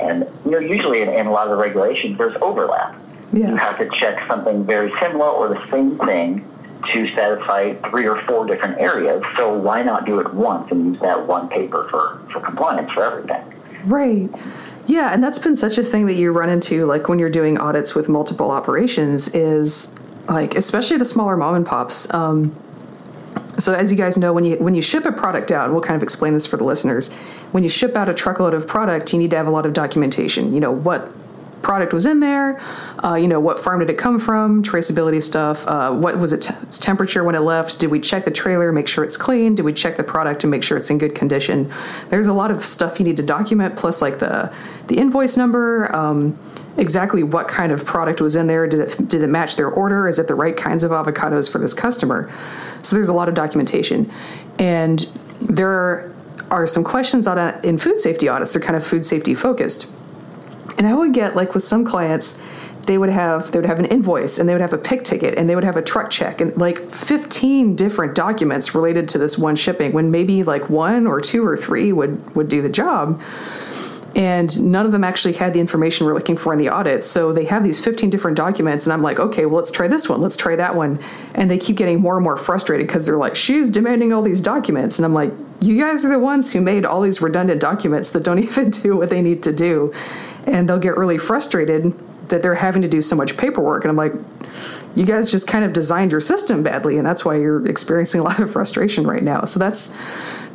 And 0.00 0.26
you 0.44 0.52
know, 0.52 0.58
usually 0.58 1.02
in, 1.02 1.08
in 1.08 1.26
a 1.26 1.30
lot 1.30 1.48
of 1.48 1.50
the 1.50 1.56
regulations, 1.56 2.18
there's 2.18 2.36
overlap. 2.40 2.96
Yeah. 3.32 3.50
You 3.50 3.56
have 3.56 3.78
to 3.78 3.88
check 3.90 4.26
something 4.26 4.64
very 4.64 4.92
similar 5.00 5.26
or 5.26 5.48
the 5.48 5.70
same 5.70 5.98
thing 5.98 6.44
to 6.92 7.08
satisfy 7.14 7.74
three 7.90 8.06
or 8.06 8.20
four 8.22 8.44
different 8.46 8.78
areas. 8.78 9.22
So 9.36 9.56
why 9.56 9.82
not 9.82 10.04
do 10.04 10.18
it 10.20 10.34
once 10.34 10.70
and 10.70 10.86
use 10.86 11.00
that 11.00 11.26
one 11.26 11.48
paper 11.48 11.88
for, 11.90 12.20
for 12.32 12.40
compliance 12.40 12.90
for 12.92 13.04
everything? 13.04 13.42
Right. 13.84 14.30
Yeah, 14.86 15.12
and 15.12 15.22
that's 15.22 15.38
been 15.38 15.54
such 15.54 15.78
a 15.78 15.84
thing 15.84 16.06
that 16.06 16.14
you 16.14 16.32
run 16.32 16.48
into 16.48 16.86
like 16.86 17.08
when 17.08 17.18
you're 17.18 17.30
doing 17.30 17.58
audits 17.58 17.94
with 17.94 18.08
multiple 18.08 18.50
operations 18.50 19.32
is 19.34 19.94
like 20.28 20.54
especially 20.54 20.96
the 20.96 21.04
smaller 21.04 21.36
mom 21.36 21.54
and 21.54 21.66
pops. 21.66 22.12
Um, 22.12 22.54
so 23.58 23.74
as 23.74 23.92
you 23.92 23.98
guys 23.98 24.18
know, 24.18 24.32
when 24.32 24.44
you 24.44 24.56
when 24.56 24.74
you 24.74 24.82
ship 24.82 25.04
a 25.04 25.12
product 25.12 25.50
out, 25.50 25.70
we'll 25.70 25.82
kind 25.82 25.96
of 25.96 26.02
explain 26.02 26.32
this 26.32 26.46
for 26.46 26.56
the 26.56 26.64
listeners. 26.64 27.12
When 27.52 27.62
you 27.62 27.68
ship 27.68 27.96
out 27.96 28.08
a 28.08 28.14
truckload 28.14 28.54
of 28.54 28.66
product, 28.66 29.12
you 29.12 29.18
need 29.18 29.30
to 29.30 29.36
have 29.36 29.46
a 29.46 29.50
lot 29.50 29.66
of 29.66 29.72
documentation. 29.72 30.52
You 30.52 30.60
know 30.60 30.72
what 30.72 31.12
product 31.62 31.92
was 31.92 32.06
in 32.06 32.20
there, 32.20 32.60
uh, 33.04 33.14
you 33.14 33.28
know 33.28 33.40
what 33.40 33.60
farm 33.60 33.80
did 33.80 33.90
it 33.90 33.98
come 33.98 34.18
from, 34.18 34.62
traceability 34.62 35.22
stuff. 35.22 35.66
Uh, 35.66 35.92
what 35.92 36.18
was 36.18 36.32
it 36.32 36.50
its 36.62 36.78
temperature 36.78 37.24
when 37.24 37.34
it 37.34 37.40
left? 37.40 37.78
Did 37.78 37.90
we 37.90 38.00
check 38.00 38.24
the 38.24 38.30
trailer, 38.30 38.72
make 38.72 38.88
sure 38.88 39.04
it's 39.04 39.16
clean? 39.16 39.54
Did 39.54 39.64
we 39.64 39.72
check 39.72 39.96
the 39.96 40.04
product 40.04 40.44
and 40.44 40.50
make 40.50 40.62
sure 40.62 40.76
it's 40.76 40.90
in 40.90 40.98
good 40.98 41.14
condition? 41.14 41.72
There's 42.10 42.26
a 42.26 42.32
lot 42.32 42.50
of 42.50 42.64
stuff 42.64 42.98
you 42.98 43.04
need 43.04 43.16
to 43.16 43.22
document, 43.22 43.76
plus 43.76 44.02
like 44.02 44.18
the 44.18 44.54
the 44.88 44.98
invoice 44.98 45.36
number. 45.36 45.94
Um, 45.94 46.38
exactly 46.76 47.22
what 47.22 47.48
kind 47.48 47.70
of 47.70 47.84
product 47.84 48.20
was 48.20 48.34
in 48.34 48.46
there 48.46 48.66
did 48.66 48.80
it 48.80 49.08
did 49.08 49.22
it 49.22 49.26
match 49.26 49.56
their 49.56 49.68
order 49.68 50.08
is 50.08 50.18
it 50.18 50.26
the 50.26 50.34
right 50.34 50.56
kinds 50.56 50.84
of 50.84 50.90
avocados 50.90 51.50
for 51.50 51.58
this 51.58 51.74
customer 51.74 52.32
so 52.82 52.96
there's 52.96 53.10
a 53.10 53.12
lot 53.12 53.28
of 53.28 53.34
documentation 53.34 54.10
and 54.58 55.00
there 55.38 56.10
are 56.50 56.66
some 56.66 56.82
questions 56.82 57.26
on 57.26 57.36
it 57.36 57.62
in 57.64 57.76
food 57.76 57.98
safety 57.98 58.26
audits 58.26 58.54
they're 58.54 58.62
kind 58.62 58.76
of 58.76 58.86
food 58.86 59.04
safety 59.04 59.34
focused 59.34 59.91
and 60.78 60.86
i 60.86 60.94
would 60.94 61.12
get 61.12 61.36
like 61.36 61.54
with 61.54 61.64
some 61.64 61.84
clients 61.84 62.40
they 62.86 62.98
would 62.98 63.10
have 63.10 63.52
they 63.52 63.58
would 63.58 63.66
have 63.66 63.78
an 63.78 63.84
invoice 63.84 64.38
and 64.38 64.48
they 64.48 64.54
would 64.54 64.60
have 64.60 64.72
a 64.72 64.78
pick 64.78 65.04
ticket 65.04 65.38
and 65.38 65.48
they 65.48 65.54
would 65.54 65.64
have 65.64 65.76
a 65.76 65.82
truck 65.82 66.10
check 66.10 66.40
and 66.40 66.56
like 66.56 66.90
15 66.90 67.76
different 67.76 68.14
documents 68.14 68.74
related 68.74 69.08
to 69.10 69.18
this 69.18 69.38
one 69.38 69.56
shipping 69.56 69.92
when 69.92 70.10
maybe 70.10 70.42
like 70.42 70.68
one 70.68 71.06
or 71.06 71.20
two 71.20 71.46
or 71.46 71.56
three 71.56 71.92
would 71.92 72.34
would 72.34 72.48
do 72.48 72.60
the 72.60 72.68
job 72.68 73.22
and 74.14 74.62
none 74.62 74.84
of 74.84 74.92
them 74.92 75.04
actually 75.04 75.34
had 75.34 75.54
the 75.54 75.60
information 75.60 76.06
we're 76.06 76.14
looking 76.14 76.36
for 76.36 76.52
in 76.52 76.58
the 76.58 76.68
audit. 76.68 77.04
So 77.04 77.32
they 77.32 77.46
have 77.46 77.64
these 77.64 77.82
15 77.82 78.10
different 78.10 78.36
documents, 78.36 78.86
and 78.86 78.92
I'm 78.92 79.02
like, 79.02 79.18
okay, 79.18 79.46
well, 79.46 79.56
let's 79.56 79.70
try 79.70 79.88
this 79.88 80.08
one, 80.08 80.20
let's 80.20 80.36
try 80.36 80.54
that 80.56 80.74
one. 80.74 80.98
And 81.34 81.50
they 81.50 81.58
keep 81.58 81.76
getting 81.76 82.00
more 82.00 82.16
and 82.16 82.24
more 82.24 82.36
frustrated 82.36 82.86
because 82.86 83.06
they're 83.06 83.16
like, 83.16 83.34
she's 83.34 83.70
demanding 83.70 84.12
all 84.12 84.22
these 84.22 84.40
documents. 84.40 84.98
And 84.98 85.06
I'm 85.06 85.14
like, 85.14 85.32
you 85.62 85.78
guys 85.78 86.04
are 86.04 86.08
the 86.08 86.18
ones 86.18 86.52
who 86.52 86.60
made 86.60 86.84
all 86.84 87.00
these 87.00 87.22
redundant 87.22 87.60
documents 87.60 88.10
that 88.10 88.24
don't 88.24 88.38
even 88.40 88.70
do 88.70 88.96
what 88.96 89.10
they 89.10 89.22
need 89.22 89.42
to 89.44 89.52
do. 89.52 89.92
And 90.46 90.68
they'll 90.68 90.78
get 90.78 90.96
really 90.96 91.18
frustrated 91.18 91.94
that 92.28 92.42
they're 92.42 92.56
having 92.56 92.82
to 92.82 92.88
do 92.88 93.00
so 93.00 93.14
much 93.14 93.36
paperwork. 93.36 93.84
And 93.84 93.90
I'm 93.90 93.96
like, 93.96 94.12
you 94.94 95.04
guys 95.04 95.30
just 95.30 95.46
kind 95.46 95.64
of 95.64 95.72
designed 95.72 96.12
your 96.12 96.20
system 96.20 96.62
badly, 96.62 96.98
and 96.98 97.06
that's 97.06 97.24
why 97.24 97.36
you're 97.36 97.66
experiencing 97.66 98.20
a 98.20 98.24
lot 98.24 98.40
of 98.40 98.50
frustration 98.52 99.06
right 99.06 99.22
now. 99.22 99.44
So 99.44 99.58
that's 99.58 99.94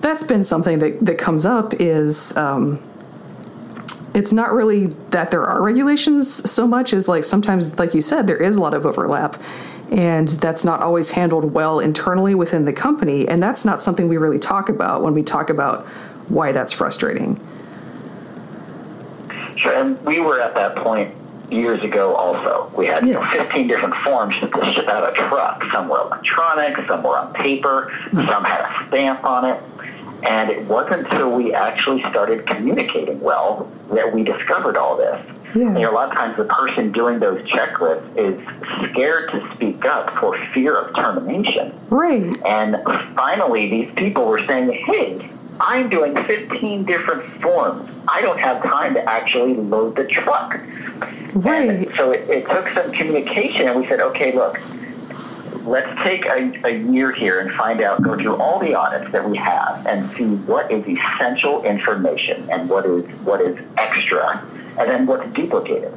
that's 0.01 0.24
been 0.24 0.44
something 0.44 0.77
that, 0.80 1.04
that 1.04 1.18
comes 1.18 1.45
up 1.45 1.74
is 1.80 2.38
um, 2.38 2.83
it's 4.13 4.31
not 4.31 4.53
really 4.53 4.88
that 5.10 5.31
there 5.31 5.44
are 5.44 5.62
regulations 5.62 6.31
so 6.50 6.68
much 6.68 6.94
as 6.94 7.07
like 7.07 7.24
sometimes 7.24 7.80
like 7.80 7.95
you 7.95 8.01
said 8.01 8.27
there 8.27 8.38
is 8.38 8.56
a 8.56 8.62
lot 8.62 8.75
of 8.75 8.86
overlap 8.86 9.42
and 9.92 10.28
that's 10.28 10.66
not 10.66 10.81
always 10.81 11.12
handled 11.12 11.53
well 11.53 11.79
internally 11.79 12.36
within 12.36 12.65
the 12.65 12.74
company 12.74 13.27
and 13.27 13.41
that's 13.41 13.63
not 13.63 13.82
something 13.82 14.08
we 14.08 14.17
really 14.17 14.39
talk 14.39 14.70
about 14.70 15.01
when 15.01 15.13
we 15.13 15.24
talk 15.24 15.50
about 15.50 15.86
why 16.27 16.51
that's 16.51 16.74
frustrating 16.74 17.39
Sure. 19.58 19.74
And 19.74 20.00
we 20.06 20.20
were 20.20 20.39
at 20.39 20.53
that 20.53 20.75
point 20.77 21.13
years 21.51 21.82
ago 21.84 22.13
also. 22.13 22.72
We 22.77 22.86
had 22.88 23.08
you 23.08 23.13
know, 23.13 23.25
15 23.32 23.67
different 23.67 23.96
forms 23.96 24.36
to 24.39 24.48
ship 24.74 24.88
out 24.88 25.10
a 25.10 25.13
truck. 25.13 25.63
Some 25.72 25.89
were 25.89 26.01
electronic, 26.01 26.77
some 26.88 27.03
were 27.03 27.17
on 27.17 27.34
paper, 27.34 27.91
hmm. 28.12 28.25
some 28.27 28.44
had 28.44 28.62
a 28.62 28.88
stamp 28.88 29.24
on 29.24 29.46
it. 29.46 29.63
And 30.24 30.50
it 30.50 30.65
wasn't 30.65 31.08
until 31.08 31.36
we 31.36 31.53
actually 31.53 32.01
started 32.10 32.46
communicating 32.48 33.20
well 33.22 33.72
that 33.91 34.12
we 34.12 34.24
discovered 34.24 34.75
all 34.75 34.98
this. 34.98 35.24
Yeah. 35.56 35.65
You 35.65 35.82
know, 35.82 35.91
a 35.91 35.94
lot 35.94 36.10
of 36.10 36.15
times 36.15 36.38
the 36.38 36.46
person 36.46 36.91
doing 36.91 37.20
those 37.20 37.41
checklists 37.44 38.17
is 38.17 38.89
scared 38.89 39.32
to 39.32 39.47
for 40.20 40.38
fear 40.54 40.75
of 40.75 40.96
termination. 40.96 41.77
right 41.89 42.36
And 42.46 42.82
finally, 43.16 43.70
these 43.70 43.94
people 43.96 44.25
were 44.25 44.46
saying, 44.46 44.72
hey, 44.72 45.30
I'm 45.60 45.89
doing 45.89 46.16
15 46.25 46.86
different 46.86 47.24
forms. 47.42 47.89
I 48.08 48.22
don't 48.22 48.39
have 48.39 48.62
time 48.63 48.94
to 48.94 49.10
actually 49.10 49.56
load 49.56 49.96
the 49.96 50.06
truck. 50.06 50.60
right 51.34 51.70
And 51.70 51.96
so 51.96 52.12
it, 52.12 52.30
it 52.30 52.48
took 52.48 52.68
some 52.70 52.92
communication, 52.92 53.68
and 53.68 53.80
we 53.80 53.86
said, 53.88 54.00
okay, 54.00 54.34
look, 54.34 54.60
let's 55.68 56.01
take 56.01 56.25
a, 56.25 56.51
a 56.66 56.77
year 56.77 57.12
here 57.12 57.39
and 57.39 57.51
find 57.51 57.82
out, 57.82 58.01
go 58.01 58.16
through 58.16 58.38
all 58.38 58.60
the 58.60 58.74
audits 58.74 59.12
that 59.12 59.27
we 59.30 59.38
have 59.38 59.86
and 59.86 60.10
see 60.12 60.36
what 60.46 60.72
is 60.72 60.88
essential 60.88 61.63
information 61.63 62.50
and 62.50 62.70
what 62.70 62.86
is 62.86 63.04
what 63.22 63.42
is 63.42 63.58
extra, 63.77 64.46
and 64.80 64.89
then 64.89 65.06
what's 65.06 65.30
duplicated. 65.34 65.94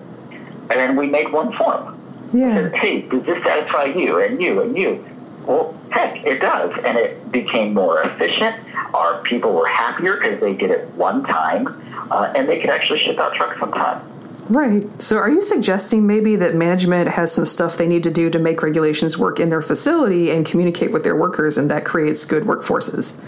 And 0.70 0.78
then 0.78 0.96
we 0.96 1.08
made 1.08 1.32
one 1.32 1.56
form. 1.56 1.99
Yeah 2.32 2.54
Said, 2.54 2.76
hey, 2.76 3.02
does 3.02 3.24
this 3.24 3.42
satisfy 3.42 3.84
you 3.84 4.20
and 4.20 4.40
you 4.40 4.62
and 4.62 4.76
you? 4.76 5.04
Well, 5.46 5.76
heck, 5.90 6.24
it 6.24 6.40
does. 6.40 6.72
And 6.84 6.98
it 6.98 7.32
became 7.32 7.74
more 7.74 8.02
efficient. 8.02 8.56
Our 8.94 9.22
people 9.22 9.54
were 9.54 9.66
happier 9.66 10.16
because 10.16 10.40
they 10.40 10.54
did 10.54 10.70
it 10.70 10.88
one 10.94 11.24
time, 11.24 11.68
uh, 12.10 12.32
and 12.36 12.48
they 12.48 12.60
could 12.60 12.70
actually 12.70 13.00
ship 13.00 13.18
out 13.18 13.34
trucks 13.34 13.60
on 13.60 13.72
time. 13.72 14.06
Right. 14.48 15.00
So, 15.00 15.16
are 15.16 15.30
you 15.30 15.40
suggesting 15.40 16.06
maybe 16.06 16.34
that 16.36 16.56
management 16.56 17.08
has 17.08 17.32
some 17.32 17.46
stuff 17.46 17.76
they 17.76 17.86
need 17.86 18.02
to 18.02 18.10
do 18.10 18.30
to 18.30 18.38
make 18.38 18.62
regulations 18.62 19.16
work 19.16 19.38
in 19.38 19.48
their 19.48 19.62
facility 19.62 20.30
and 20.30 20.44
communicate 20.44 20.90
with 20.90 21.04
their 21.04 21.14
workers, 21.14 21.56
and 21.56 21.70
that 21.70 21.84
creates 21.84 22.24
good 22.24 22.42
workforces? 22.42 23.22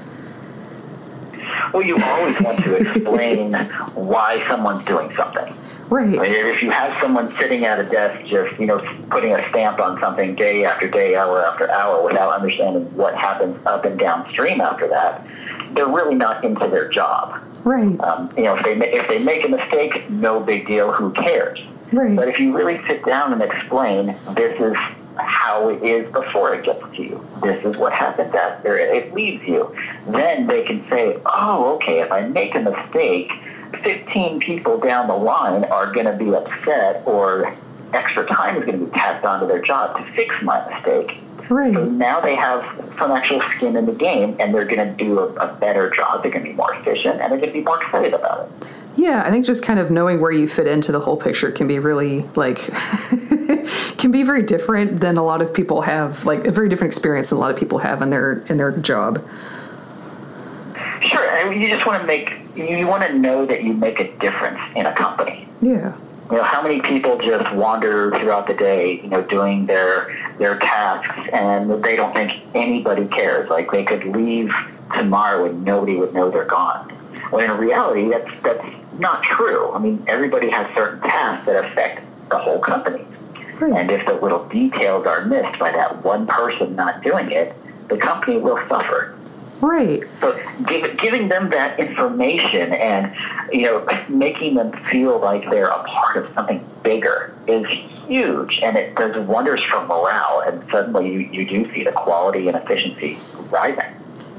Well, 1.73 1.82
you 1.82 1.97
always 2.02 2.40
want 2.42 2.59
to 2.64 2.75
explain 2.90 3.54
why 3.94 4.44
someone's 4.49 4.85
doing 4.85 5.14
something. 5.14 5.54
Right. 5.92 6.14
If 6.14 6.62
you 6.62 6.70
have 6.70 6.99
someone 7.02 7.30
sitting 7.32 7.66
at 7.66 7.78
a 7.78 7.84
desk 7.84 8.25
just, 8.25 8.58
you 8.58 8.64
know, 8.64 8.78
putting 9.11 9.34
a 9.34 9.46
stamp 9.50 9.78
on 9.78 10.00
something 10.00 10.34
day 10.34 10.64
after 10.64 10.88
day, 10.88 11.16
hour 11.16 11.44
after 11.44 11.70
hour 11.70 12.02
without 12.02 12.32
understanding 12.32 12.84
what 12.96 13.14
happens 13.14 13.58
up 13.66 13.84
and 13.84 13.99
downstream 13.99 14.62
after 14.62 14.88
that, 14.88 15.22
they're 15.75 15.87
really 15.87 16.14
not 16.14 16.44
into 16.44 16.66
their 16.66 16.88
job. 16.88 17.38
Right. 17.62 18.00
Um, 18.00 18.32
you 18.38 18.44
know, 18.44 18.56
if 18.56 18.64
they, 18.64 18.90
if 18.90 19.06
they 19.06 19.22
make 19.22 19.44
a 19.44 19.49
mistake, 19.49 20.08
no 20.08 20.40
big 20.40 20.66
deal, 20.66 20.92
who 20.92 21.12
cares? 21.12 21.61
Right. 21.92 22.16
But 22.16 22.28
if 22.28 22.40
you 22.40 22.56
really 22.56 22.82
sit 22.87 23.04
down 23.04 23.34
and 23.34 23.42
explain, 23.42 24.06
this 24.32 24.58
is 24.58 24.75
how 25.18 25.68
it 25.68 25.82
is 25.82 26.11
before 26.11 26.54
it 26.54 26.64
gets 26.64 26.82
to 26.96 27.02
you. 27.02 27.22
This 27.42 27.62
is 27.66 27.76
what 27.76 27.92
happens 27.92 28.34
after 28.34 28.78
it 28.78 29.12
leaves 29.12 29.46
you. 29.46 29.76
Then 30.06 30.46
they 30.46 30.62
can 30.62 30.88
say, 30.88 31.20
oh, 31.26 31.75
okay, 31.75 32.00
if 32.00 32.11
I 32.11 32.22
make 32.22 32.54
a 32.54 32.61
mistake, 32.61 33.30
15 33.79 34.41
people 34.41 34.79
down 34.79 35.09
the 35.09 35.14
line 35.14 35.64
are 35.64 35.93
going 35.93 36.07
to 36.07 36.12
be 36.12 36.35
upset 36.35 37.02
or 37.07 37.55
extra 37.93 38.26
time 38.26 38.57
is 38.57 38.64
going 38.64 38.79
to 38.79 38.87
be 38.87 38.91
tacked 38.93 39.25
onto 39.25 39.47
their 39.47 39.61
job 39.61 39.97
to 39.97 40.12
fix 40.12 40.35
my 40.43 40.67
mistake. 40.71 41.19
So 41.49 41.55
Right. 41.55 41.73
now 41.75 42.21
they 42.21 42.35
have 42.35 42.64
some 42.97 43.11
actual 43.11 43.41
skin 43.43 43.76
in 43.76 43.85
the 43.85 43.93
game 43.93 44.37
and 44.38 44.55
they're 44.55 44.64
going 44.64 44.88
to 44.88 45.05
do 45.05 45.19
a, 45.19 45.26
a 45.35 45.55
better 45.55 45.91
job. 45.91 46.23
They're 46.23 46.31
going 46.31 46.45
to 46.45 46.50
be 46.50 46.57
more 46.57 46.73
efficient 46.75 47.21
and 47.21 47.31
they're 47.31 47.38
going 47.38 47.52
to 47.52 47.59
be 47.59 47.62
more 47.64 47.83
excited 47.83 48.14
about 48.14 48.49
it. 48.49 48.69
Yeah, 48.97 49.23
I 49.25 49.31
think 49.31 49.45
just 49.47 49.64
kind 49.64 49.81
of 49.81 49.91
knowing 49.91 50.21
where 50.21 50.31
you 50.31 50.47
fit 50.47 50.67
into 50.67 50.93
the 50.93 51.00
whole 51.00 51.17
picture 51.17 51.50
can 51.50 51.67
be 51.67 51.79
really 51.79 52.23
like 52.37 52.59
can 53.99 54.11
be 54.11 54.23
very 54.23 54.43
different 54.43 55.00
than 55.00 55.17
a 55.17 55.25
lot 55.25 55.41
of 55.41 55.52
people 55.55 55.83
have 55.83 56.26
like 56.26 56.47
a 56.47 56.52
very 56.52 56.69
different 56.69 56.93
experience 56.93 57.31
than 57.31 57.38
a 57.38 57.41
lot 57.41 57.50
of 57.50 57.57
people 57.57 57.79
have 57.79 58.02
in 58.02 58.11
their 58.11 58.45
in 58.49 58.59
their 58.59 58.71
job. 58.73 59.26
Sure, 61.00 61.31
I 61.31 61.49
mean, 61.49 61.61
you 61.61 61.69
just 61.69 61.87
want 61.87 62.00
to 62.02 62.07
make, 62.07 62.35
you 62.54 62.87
want 62.87 63.02
to 63.06 63.18
know 63.18 63.47
that 63.47 63.62
you 63.62 63.73
make 63.75 64.00
a 64.00 64.11
difference 64.18 64.61
in 64.76 64.87
a 64.87 64.94
company. 64.94 65.49
Yeah. 65.61 65.97
You 66.30 66.38
know, 66.38 66.44
how 66.44 66.62
many 66.62 66.80
people 66.80 67.18
just 67.18 67.52
wander 67.54 68.11
throughout 68.18 68.47
the 68.47 68.54
day, 68.54 69.00
you 69.02 69.09
know, 69.09 69.23
doing 69.23 69.66
their 69.66 70.16
their 70.38 70.59
tasks, 70.59 71.28
and 71.32 71.71
they 71.85 71.94
don't 71.97 72.12
think 72.12 72.32
anybody 72.54 73.06
cares. 73.06 73.50
Like 73.50 73.71
they 73.71 73.85
could 73.85 74.04
leave 74.04 74.52
tomorrow 74.94 75.44
and 75.47 75.64
nobody 75.64 75.97
would 75.97 76.14
know 76.14 76.30
they're 76.30 76.44
gone. 76.44 76.88
When 77.30 77.50
in 77.50 77.56
reality, 77.59 78.09
that's 78.09 78.30
that's 78.42 78.64
not 78.99 79.23
true. 79.23 79.73
I 79.73 79.78
mean, 79.78 80.02
everybody 80.06 80.49
has 80.50 80.73
certain 80.75 81.00
tasks 81.00 81.47
that 81.47 81.64
affect 81.64 82.02
the 82.30 82.38
whole 82.38 82.59
company, 82.61 83.04
Right. 83.59 83.73
and 83.73 83.90
if 83.90 84.06
the 84.06 84.14
little 84.14 84.47
details 84.49 85.06
are 85.06 85.25
missed 85.26 85.59
by 85.59 85.71
that 85.73 86.02
one 86.02 86.26
person 86.26 86.75
not 86.76 87.02
doing 87.02 87.30
it, 87.30 87.54
the 87.88 87.97
company 87.99 88.38
will 88.38 88.59
suffer. 88.68 89.14
Right. 89.62 90.07
So 90.21 90.38
give, 90.66 90.99
giving 90.99 91.28
them 91.28 91.49
that 91.50 91.78
information 91.78 92.73
and 92.73 93.14
you 93.52 93.62
know 93.62 93.87
making 94.09 94.57
them 94.57 94.73
feel 94.90 95.21
like 95.21 95.49
they're 95.49 95.69
a 95.69 95.85
part 95.85 96.16
of 96.16 96.35
something 96.35 96.64
bigger 96.83 97.33
is 97.47 97.64
huge, 98.07 98.61
and 98.61 98.76
it 98.76 98.97
does 98.97 99.16
wonders 99.26 99.62
for 99.62 99.87
morale. 99.87 100.42
And 100.47 100.69
suddenly 100.71 101.12
you, 101.12 101.19
you 101.21 101.49
do 101.49 101.73
see 101.73 101.85
the 101.85 101.92
quality 101.92 102.49
and 102.49 102.57
efficiency 102.57 103.19
rising. 103.50 103.95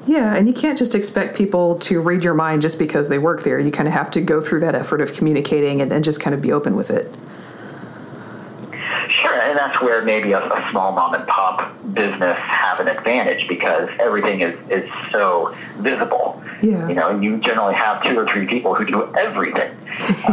Yeah, 0.06 0.36
and 0.36 0.48
you 0.48 0.54
can't 0.54 0.78
just 0.78 0.96
expect 0.96 1.38
people 1.38 1.80
to 1.80 2.02
read 2.02 2.24
your 2.24 2.34
mind 2.34 2.62
just 2.62 2.78
because 2.78 3.08
they 3.08 3.18
work 3.18 3.44
there. 3.44 3.58
You 3.58 3.72
kind 3.72 3.88
of 3.88 3.94
have 3.94 4.12
to 4.12 4.22
go 4.22 4.42
through 4.42 4.60
that 4.60 4.76
effort 4.76 5.00
of 5.00 5.14
communicating 5.14 5.80
and, 5.80 5.94
and 5.94 6.04
just 6.04 6.20
kind 6.20 6.34
of 6.34 6.42
be 6.42 6.52
open 6.52 6.76
with 6.76 6.92
it. 6.92 7.14
And 9.54 9.60
that's 9.60 9.80
where 9.84 10.02
maybe 10.02 10.32
a, 10.32 10.40
a 10.40 10.68
small 10.72 10.94
mom 10.94 11.14
and 11.14 11.28
pop 11.28 11.72
business 11.94 12.36
have 12.40 12.80
an 12.80 12.88
advantage 12.88 13.48
because 13.48 13.88
everything 14.00 14.42
is, 14.42 14.58
is 14.68 14.90
so 15.12 15.56
visible. 15.76 16.42
Yeah. 16.64 16.88
You 16.88 16.96
know, 16.96 17.22
you 17.22 17.38
generally 17.38 17.76
have 17.76 18.04
two 18.04 18.18
or 18.18 18.26
three 18.26 18.48
people 18.48 18.74
who 18.74 18.84
do 18.84 19.16
everything. 19.16 19.72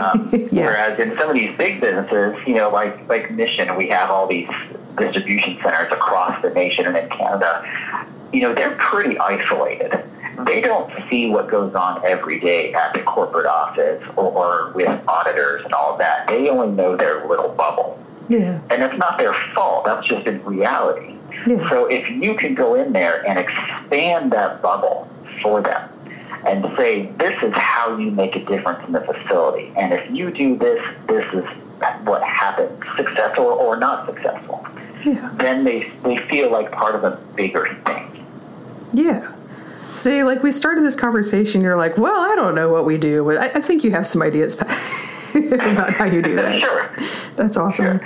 Um, 0.01 0.31
Yeah. 0.51 0.65
Whereas 0.65 0.99
in 0.99 1.15
some 1.17 1.29
of 1.29 1.35
these 1.35 1.55
big 1.59 1.83
businesses, 1.83 2.35
you 2.47 2.55
know, 2.55 2.71
like 2.71 3.07
like 3.11 3.31
Mission, 3.31 3.77
we 3.77 3.89
have 3.89 4.09
all 4.11 4.27
these 4.27 4.49
distribution 4.97 5.59
centers 5.63 5.93
across 5.93 6.41
the 6.41 6.49
nation 6.49 6.87
and 6.87 6.97
in 6.97 7.11
Canada. 7.11 7.63
You 8.33 8.41
know, 8.41 8.55
they're 8.55 8.77
pretty 8.77 9.19
isolated. 9.19 10.03
They 10.47 10.63
don't 10.63 10.91
see 11.11 11.29
what 11.29 11.49
goes 11.49 11.75
on 11.75 12.03
every 12.07 12.41
day 12.41 12.73
at 12.73 12.95
the 12.95 13.03
corporate 13.03 13.47
office 13.47 14.03
or, 14.17 14.33
or 14.33 14.73
with 14.73 14.89
auditors 15.07 15.63
and 15.65 15.75
all 15.75 15.93
of 15.93 15.99
that. 15.99 16.27
They 16.27 16.49
only 16.49 16.75
know 16.75 16.97
their 16.97 17.29
little 17.29 17.51
bubble. 17.51 18.00
Yeah. 18.31 18.61
And 18.71 18.83
it's 18.83 18.97
not 18.97 19.19
their 19.19 19.35
fault. 19.55 19.85
That's 19.85 20.07
just 20.07 20.27
in 20.27 20.43
reality. 20.45 21.17
Yeah. 21.47 21.69
So 21.69 21.87
if 21.87 22.09
you 22.09 22.35
can 22.37 22.55
go 22.55 22.77
in 22.77 22.93
there 22.93 23.27
and 23.27 23.39
expand 23.39 24.31
that 24.33 24.63
bubble 24.63 25.09
for 25.43 25.61
them 25.61 25.91
and 26.47 26.65
say, 26.77 27.07
this 27.19 27.43
is 27.43 27.53
how 27.55 27.97
you 27.97 28.13
make 28.13 28.37
a 28.37 28.45
difference 28.45 28.87
in 28.87 28.93
the 28.93 29.01
facility. 29.01 29.73
And 29.77 29.93
if 29.93 30.09
you 30.11 30.31
do 30.31 30.57
this, 30.57 30.83
this 31.09 31.27
is 31.35 31.45
what 32.05 32.23
happens, 32.23 32.81
successful 32.97 33.47
or 33.47 33.77
not 33.77 34.07
successful. 34.07 34.65
Yeah. 35.05 35.31
Then 35.35 35.65
they, 35.65 35.89
they 36.05 36.19
feel 36.29 36.53
like 36.53 36.71
part 36.71 36.95
of 36.95 37.03
a 37.03 37.17
bigger 37.35 37.77
thing. 37.85 38.25
Yeah. 38.93 39.35
See, 39.97 40.23
like 40.23 40.43
we 40.43 40.53
started 40.53 40.85
this 40.85 40.97
conversation, 40.97 41.63
you're 41.63 41.77
like, 41.77 41.99
well, 41.99 42.21
I 42.21 42.37
don't 42.37 42.55
know 42.55 42.71
what 42.71 42.85
we 42.85 42.97
do, 42.97 43.25
but 43.25 43.39
I, 43.39 43.47
I 43.59 43.61
think 43.61 43.83
you 43.83 43.91
have 43.91 44.07
some 44.07 44.23
ideas 44.23 44.55
about 45.63 45.95
how 45.95 46.05
you 46.05 46.23
do 46.23 46.35
that. 46.37 46.61
Sure. 46.61 46.91
That's 47.37 47.57
awesome. 47.57 48.01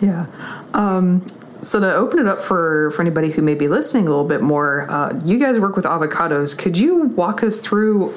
Yeah. 0.00 0.26
Um, 0.74 1.26
so 1.62 1.80
to 1.80 1.94
open 1.94 2.18
it 2.18 2.26
up 2.26 2.40
for 2.40 2.90
for 2.92 3.02
anybody 3.02 3.30
who 3.30 3.42
may 3.42 3.54
be 3.54 3.66
listening 3.68 4.06
a 4.06 4.10
little 4.10 4.24
bit 4.24 4.42
more, 4.42 4.90
uh, 4.90 5.18
you 5.24 5.38
guys 5.38 5.58
work 5.58 5.74
with 5.74 5.84
avocados. 5.84 6.56
Could 6.56 6.78
you 6.78 7.04
walk 7.04 7.42
us 7.42 7.60
through 7.60 8.10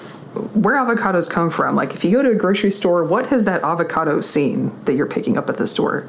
where 0.54 0.76
avocados 0.76 1.30
come 1.30 1.50
from? 1.50 1.76
Like, 1.76 1.94
if 1.96 2.04
you 2.04 2.12
go 2.12 2.22
to 2.22 2.30
a 2.30 2.36
grocery 2.36 2.72
store, 2.72 3.04
what 3.04 3.28
has 3.28 3.46
that 3.46 3.64
avocado 3.64 4.20
seen 4.20 4.72
that 4.86 4.94
you're 4.94 5.08
picking 5.08 5.38
up 5.38 5.50
at 5.50 5.58
the 5.58 5.66
store? 5.66 6.08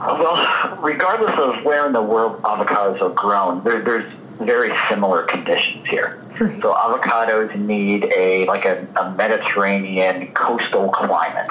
Well, 0.00 0.78
regardless 0.80 1.36
of 1.38 1.64
where 1.64 1.86
in 1.86 1.92
the 1.92 2.02
world 2.02 2.40
avocados 2.42 3.00
are 3.02 3.10
grown, 3.10 3.62
there, 3.64 3.82
there's 3.82 4.12
very 4.40 4.72
similar 4.88 5.22
conditions 5.22 5.86
here. 5.86 6.22
Right. 6.38 6.60
So 6.60 6.74
avocados 6.74 7.54
need 7.56 8.04
a 8.04 8.46
like 8.46 8.64
a, 8.64 8.86
a 8.96 9.10
Mediterranean 9.12 10.32
coastal 10.34 10.90
climate. 10.90 11.48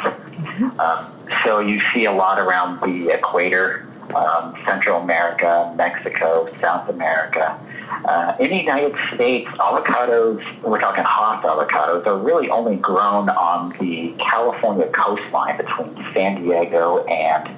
Um, 0.79 1.05
so 1.43 1.59
you 1.59 1.81
see 1.93 2.05
a 2.05 2.11
lot 2.11 2.39
around 2.39 2.79
the 2.81 3.13
equator, 3.13 3.87
um, 4.15 4.55
Central 4.65 5.01
America, 5.01 5.73
Mexico, 5.75 6.49
South 6.59 6.87
America. 6.89 7.59
Uh, 8.05 8.35
in 8.39 8.49
the 8.49 8.57
United 8.57 8.95
States, 9.13 9.49
avocados, 9.51 10.43
we're 10.61 10.79
talking 10.79 11.03
Hass 11.03 11.43
avocados, 11.43 12.05
are 12.05 12.17
really 12.17 12.49
only 12.49 12.75
grown 12.75 13.29
on 13.29 13.71
the 13.79 14.13
California 14.19 14.87
coastline 14.91 15.57
between 15.57 15.95
San 16.13 16.43
Diego 16.43 17.03
and, 17.05 17.49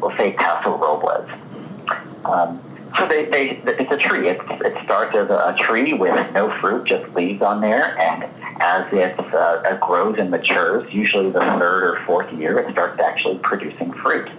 we'll 0.00 0.14
say, 0.16 0.32
Paso 0.32 0.76
Robles. 0.76 1.28
Um, 2.24 2.60
so 2.96 3.08
they, 3.08 3.24
they, 3.26 3.50
it's 3.66 3.90
a 3.90 3.96
tree. 3.96 4.28
It, 4.28 4.40
it 4.64 4.84
starts 4.84 5.16
as 5.16 5.28
a, 5.30 5.54
tree 5.58 5.94
with 5.94 6.32
no 6.32 6.50
fruit, 6.60 6.84
just 6.84 7.12
leaves 7.14 7.42
on 7.42 7.60
there, 7.60 7.98
and 7.98 8.24
as 8.60 8.92
it, 8.92 9.18
uh, 9.18 9.76
grows 9.78 10.18
and 10.18 10.30
matures, 10.30 10.92
usually 10.92 11.30
the 11.30 11.40
third 11.40 11.84
or 11.84 12.00
fourth 12.06 12.32
year, 12.32 12.58
it 12.58 12.70
starts 12.72 13.00
actually 13.00 13.38
producing 13.38 13.92
fruit. 13.92 14.30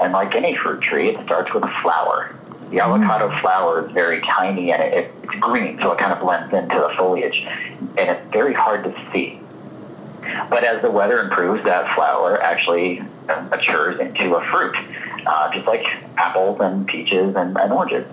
And 0.00 0.12
like 0.12 0.34
any 0.34 0.56
fruit 0.56 0.80
tree, 0.80 1.10
it 1.10 1.24
starts 1.24 1.52
with 1.52 1.64
a 1.64 1.74
flower. 1.82 2.34
The 2.70 2.80
avocado 2.80 3.36
flower 3.40 3.86
is 3.86 3.92
very 3.92 4.20
tiny 4.20 4.72
and 4.72 4.82
it, 4.82 5.12
it's 5.22 5.34
green, 5.40 5.78
so 5.80 5.92
it 5.92 5.98
kind 5.98 6.12
of 6.12 6.20
blends 6.20 6.52
into 6.54 6.76
the 6.76 6.94
foliage, 6.96 7.44
and 7.44 7.98
it's 7.98 8.32
very 8.32 8.54
hard 8.54 8.84
to 8.84 9.12
see. 9.12 9.40
But 10.48 10.64
as 10.64 10.80
the 10.82 10.90
weather 10.90 11.20
improves, 11.20 11.64
that 11.64 11.92
flower 11.94 12.40
actually 12.40 13.02
uh, 13.28 13.42
matures 13.50 13.98
into 14.00 14.36
a 14.36 14.44
fruit, 14.46 14.76
uh, 15.26 15.52
just 15.52 15.66
like 15.66 15.86
apples 16.16 16.60
and 16.60 16.86
peaches 16.86 17.34
and, 17.34 17.56
and 17.56 17.72
oranges. 17.72 18.06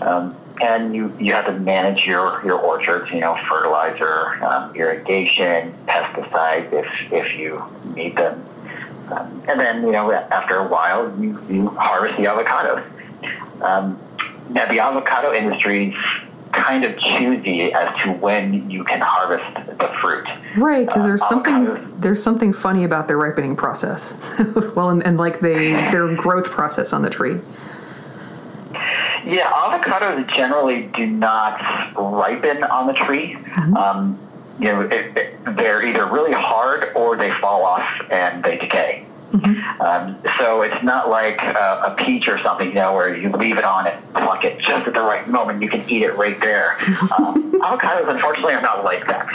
Um, 0.00 0.36
and 0.60 0.94
you, 0.94 1.12
you 1.18 1.32
have 1.32 1.46
to 1.46 1.52
manage 1.52 2.06
your, 2.06 2.44
your 2.44 2.58
orchards, 2.58 3.10
you 3.10 3.20
know, 3.20 3.36
fertilizer, 3.48 4.42
um, 4.44 4.74
irrigation, 4.76 5.74
pesticides 5.86 6.72
if, 6.72 7.12
if 7.12 7.36
you 7.36 7.62
need 7.94 8.16
them. 8.16 8.44
Um, 9.08 9.42
and 9.48 9.58
then, 9.60 9.82
you 9.82 9.92
know, 9.92 10.12
after 10.12 10.56
a 10.56 10.68
while, 10.68 11.12
you, 11.20 11.42
you 11.48 11.68
harvest 11.70 12.16
the 12.16 12.24
avocados. 12.24 12.84
Um, 13.60 13.98
now, 14.50 14.70
the 14.70 14.78
avocado 14.80 15.32
industry 15.32 15.96
kind 16.66 16.84
of 16.84 16.96
choosy 16.98 17.72
as 17.72 17.94
to 18.02 18.12
when 18.12 18.70
you 18.70 18.84
can 18.84 19.00
harvest 19.00 19.78
the 19.78 19.88
fruit. 20.00 20.26
Right, 20.56 20.86
because 20.86 21.04
there's 21.04 21.22
Uh, 21.22 21.28
something 21.28 21.66
avocados. 21.66 22.00
there's 22.00 22.22
something 22.22 22.52
funny 22.52 22.84
about 22.84 23.08
their 23.08 23.18
ripening 23.18 23.56
process. 23.56 24.32
well, 24.76 24.90
and, 24.90 25.04
and 25.04 25.18
like 25.18 25.40
they 25.40 25.72
their 25.90 26.14
growth 26.14 26.50
process 26.50 26.92
on 26.92 27.02
the 27.02 27.10
tree. 27.10 27.40
Yeah, 29.26 29.50
avocados 29.50 30.28
generally 30.34 30.82
do 30.94 31.06
not 31.06 31.60
ripen 31.96 32.62
on 32.64 32.86
the 32.86 32.92
tree. 32.92 33.36
Um, 33.76 34.18
you 34.58 34.66
know, 34.66 34.82
it, 34.82 35.16
it, 35.16 35.56
they're 35.56 35.84
either 35.84 36.06
really 36.06 36.32
hard 36.32 36.92
or 36.94 37.16
they 37.16 37.32
fall 37.40 37.64
off 37.64 37.88
and 38.10 38.44
they 38.44 38.58
decay. 38.58 39.06
Um, 39.34 40.16
so 40.38 40.62
it's 40.62 40.82
not 40.82 41.10
like 41.10 41.42
a, 41.42 41.82
a 41.86 41.94
peach 41.98 42.28
or 42.28 42.38
something, 42.38 42.68
you 42.68 42.74
know, 42.74 42.94
where 42.94 43.16
you 43.16 43.30
leave 43.30 43.58
it 43.58 43.64
on 43.64 43.86
and 43.86 44.14
pluck 44.14 44.44
it 44.44 44.58
just 44.58 44.86
at 44.86 44.94
the 44.94 45.00
right 45.00 45.26
moment. 45.28 45.60
You 45.62 45.68
can 45.68 45.82
eat 45.88 46.02
it 46.02 46.14
right 46.14 46.38
there. 46.40 46.72
um, 47.18 47.52
avocados, 47.60 48.08
unfortunately, 48.08 48.54
are 48.54 48.62
not 48.62 48.84
like 48.84 49.06
that. 49.06 49.28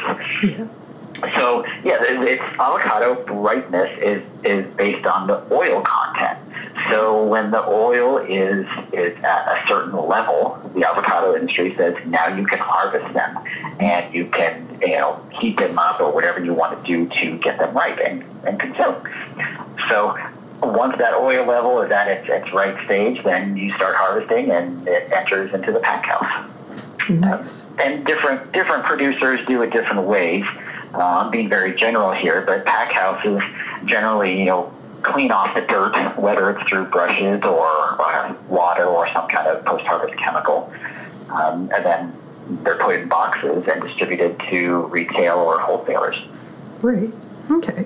so 1.36 1.66
yeah, 1.84 1.98
it's 2.02 2.42
avocado 2.60 3.22
ripeness 3.34 3.92
is 4.02 4.24
is 4.44 4.66
based 4.76 5.06
on 5.06 5.28
the 5.28 5.44
oil 5.54 5.82
content. 5.82 6.40
So 6.90 7.26
when 7.26 7.52
the 7.52 7.68
oil 7.68 8.18
is 8.20 8.66
is 8.94 9.18
at 9.24 9.48
a 9.48 9.68
certain 9.68 9.92
level, 10.08 10.60
the 10.74 10.88
avocado 10.88 11.36
industry 11.36 11.76
says 11.76 11.96
now 12.06 12.28
you 12.28 12.46
can 12.46 12.60
harvest 12.60 13.14
them 13.14 13.38
and 13.80 14.14
you 14.14 14.28
can 14.28 14.66
you 14.82 14.98
know 14.98 15.22
heat 15.32 15.58
them 15.58 15.78
up 15.78 16.00
or 16.00 16.12
whatever 16.12 16.44
you 16.44 16.54
want 16.54 16.80
to 16.80 16.88
do 16.88 17.08
to 17.20 17.38
get 17.40 17.58
them 17.58 17.76
ripe 17.76 18.00
and, 18.00 18.24
and 18.46 18.60
consume. 18.60 18.96
So 19.90 20.18
once 20.62 20.98
that 20.98 21.14
oil 21.14 21.46
level 21.46 21.82
is 21.82 21.92
at 21.92 22.08
its, 22.08 22.30
its 22.30 22.54
right 22.54 22.84
stage, 22.86 23.24
then 23.24 23.58
you 23.58 23.74
start 23.76 23.96
harvesting 23.96 24.52
and 24.52 24.88
it 24.88 25.12
enters 25.12 25.54
into 25.54 25.72
the 25.72 25.80
pack 25.80 26.06
house. 26.06 26.50
Nice. 27.10 27.68
and 27.80 28.06
different 28.06 28.52
different 28.52 28.84
producers 28.84 29.44
do 29.48 29.64
it 29.64 29.72
different 29.72 30.04
ways. 30.04 30.44
Uh, 30.94 31.00
I'm 31.00 31.32
being 31.32 31.50
very 31.50 31.74
general 31.74 32.12
here, 32.12 32.42
but 32.42 32.66
pack 32.66 32.92
houses 32.92 33.42
generally, 33.86 34.38
you 34.38 34.46
know, 34.46 34.72
clean 35.02 35.32
off 35.32 35.56
the 35.56 35.62
dirt, 35.62 36.18
whether 36.18 36.52
it's 36.52 36.70
through 36.70 36.86
brushes 36.86 37.44
or 37.44 38.00
uh, 38.00 38.36
water 38.48 38.86
or 38.86 39.08
some 39.12 39.28
kind 39.28 39.48
of 39.48 39.66
post-harvest 39.66 40.20
chemical, 40.20 40.72
um, 41.30 41.70
and 41.74 41.86
then 41.86 42.14
they're 42.64 42.78
put 42.78 42.96
in 42.96 43.08
boxes 43.08 43.68
and 43.68 43.82
distributed 43.82 44.40
to 44.50 44.84
retail 44.88 45.38
or 45.38 45.60
wholesalers. 45.60 46.22
Right. 46.82 47.12
Okay. 47.50 47.86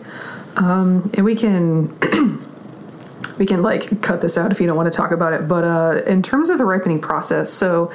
Um, 0.56 1.10
and 1.14 1.26
we 1.26 1.36
can 1.36 1.98
we 3.38 3.46
can 3.46 3.62
like 3.62 4.02
cut 4.02 4.22
this 4.22 4.38
out 4.38 4.52
if 4.52 4.62
you 4.62 4.68
don't 4.68 4.78
want 4.78 4.92
to 4.92 4.96
talk 4.96 5.12
about 5.12 5.34
it. 5.34 5.48
But 5.48 5.64
uh, 5.64 6.02
in 6.06 6.22
terms 6.22 6.50
of 6.50 6.58
the 6.58 6.66
ripening 6.66 7.02
process, 7.02 7.52
so 7.52 7.92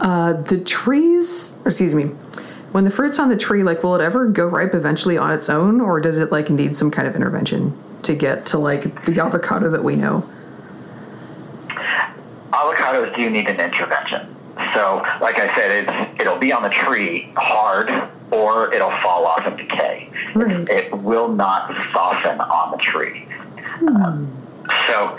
uh, 0.00 0.34
the 0.34 0.58
trees, 0.60 1.58
or 1.64 1.68
excuse 1.68 1.94
me, 1.94 2.04
when 2.72 2.84
the 2.84 2.90
fruit's 2.90 3.18
on 3.18 3.28
the 3.28 3.36
tree, 3.36 3.62
like 3.62 3.82
will 3.82 3.94
it 3.94 4.00
ever 4.00 4.26
go 4.28 4.46
ripe 4.46 4.74
eventually 4.74 5.18
on 5.18 5.32
its 5.32 5.48
own, 5.48 5.80
or 5.80 6.00
does 6.00 6.18
it 6.18 6.30
like 6.30 6.50
need 6.50 6.76
some 6.76 6.90
kind 6.90 7.08
of 7.08 7.16
intervention 7.16 7.76
to 8.02 8.14
get 8.14 8.46
to 8.46 8.58
like 8.58 9.04
the 9.04 9.20
avocado 9.20 9.70
that 9.70 9.84
we 9.84 9.96
know? 9.96 10.28
Avocados 12.52 13.14
do 13.16 13.30
need 13.30 13.46
an 13.46 13.60
intervention. 13.60 14.36
So, 14.74 15.02
like 15.20 15.38
I 15.38 15.54
said, 15.54 15.88
it's, 15.88 16.20
it'll 16.20 16.38
be 16.38 16.52
on 16.52 16.62
the 16.62 16.68
tree 16.68 17.32
hard 17.36 18.10
or 18.30 18.72
it'll 18.72 18.96
fall 19.02 19.26
off 19.26 19.46
and 19.46 19.56
decay. 19.56 20.08
Right. 20.34 20.68
It 20.68 20.92
will 20.92 21.28
not 21.28 21.74
soften 21.92 22.40
on 22.40 22.72
the 22.72 22.78
tree. 22.78 23.26
Um, 23.86 24.30
so, 24.86 25.18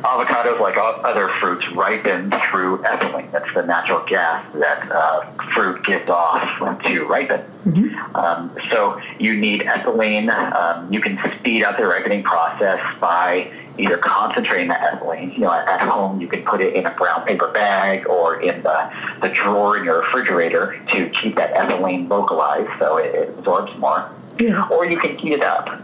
avocados, 0.00 0.60
like 0.60 0.76
all 0.76 1.04
other 1.04 1.28
fruits, 1.40 1.70
ripen 1.72 2.30
through 2.50 2.78
ethylene. 2.78 3.30
That's 3.30 3.52
the 3.54 3.62
natural 3.62 4.04
gas 4.06 4.44
that 4.54 4.90
uh, 4.90 5.24
fruit 5.54 5.84
gives 5.84 6.10
off 6.10 6.60
when 6.60 6.78
to 6.78 7.04
ripen. 7.04 7.44
Um, 8.14 8.50
so, 8.70 9.00
you 9.18 9.36
need 9.36 9.62
ethylene. 9.62 10.32
Um, 10.32 10.92
you 10.92 11.00
can 11.00 11.18
speed 11.38 11.64
up 11.64 11.76
the 11.76 11.86
ripening 11.86 12.22
process 12.22 12.80
by 13.00 13.52
either 13.78 13.96
concentrating 13.98 14.68
the 14.68 14.74
ethylene. 14.74 15.32
You 15.34 15.42
know, 15.42 15.52
at, 15.52 15.66
at 15.68 15.88
home, 15.88 16.20
you 16.20 16.28
can 16.28 16.42
put 16.44 16.60
it 16.60 16.74
in 16.74 16.86
a 16.86 16.90
brown 16.90 17.24
paper 17.24 17.48
bag 17.52 18.06
or 18.08 18.40
in 18.40 18.62
the, 18.62 18.92
the 19.22 19.28
drawer 19.28 19.76
in 19.78 19.84
your 19.84 20.00
refrigerator 20.00 20.80
to 20.90 21.08
keep 21.10 21.36
that 21.36 21.54
ethylene 21.54 22.08
localized 22.08 22.70
so 22.78 22.96
it, 22.96 23.14
it 23.14 23.28
absorbs 23.30 23.76
more. 23.78 24.10
Yeah. 24.38 24.68
Or 24.68 24.84
you 24.84 24.98
can 24.98 25.16
heat 25.16 25.32
it 25.32 25.42
up. 25.42 25.80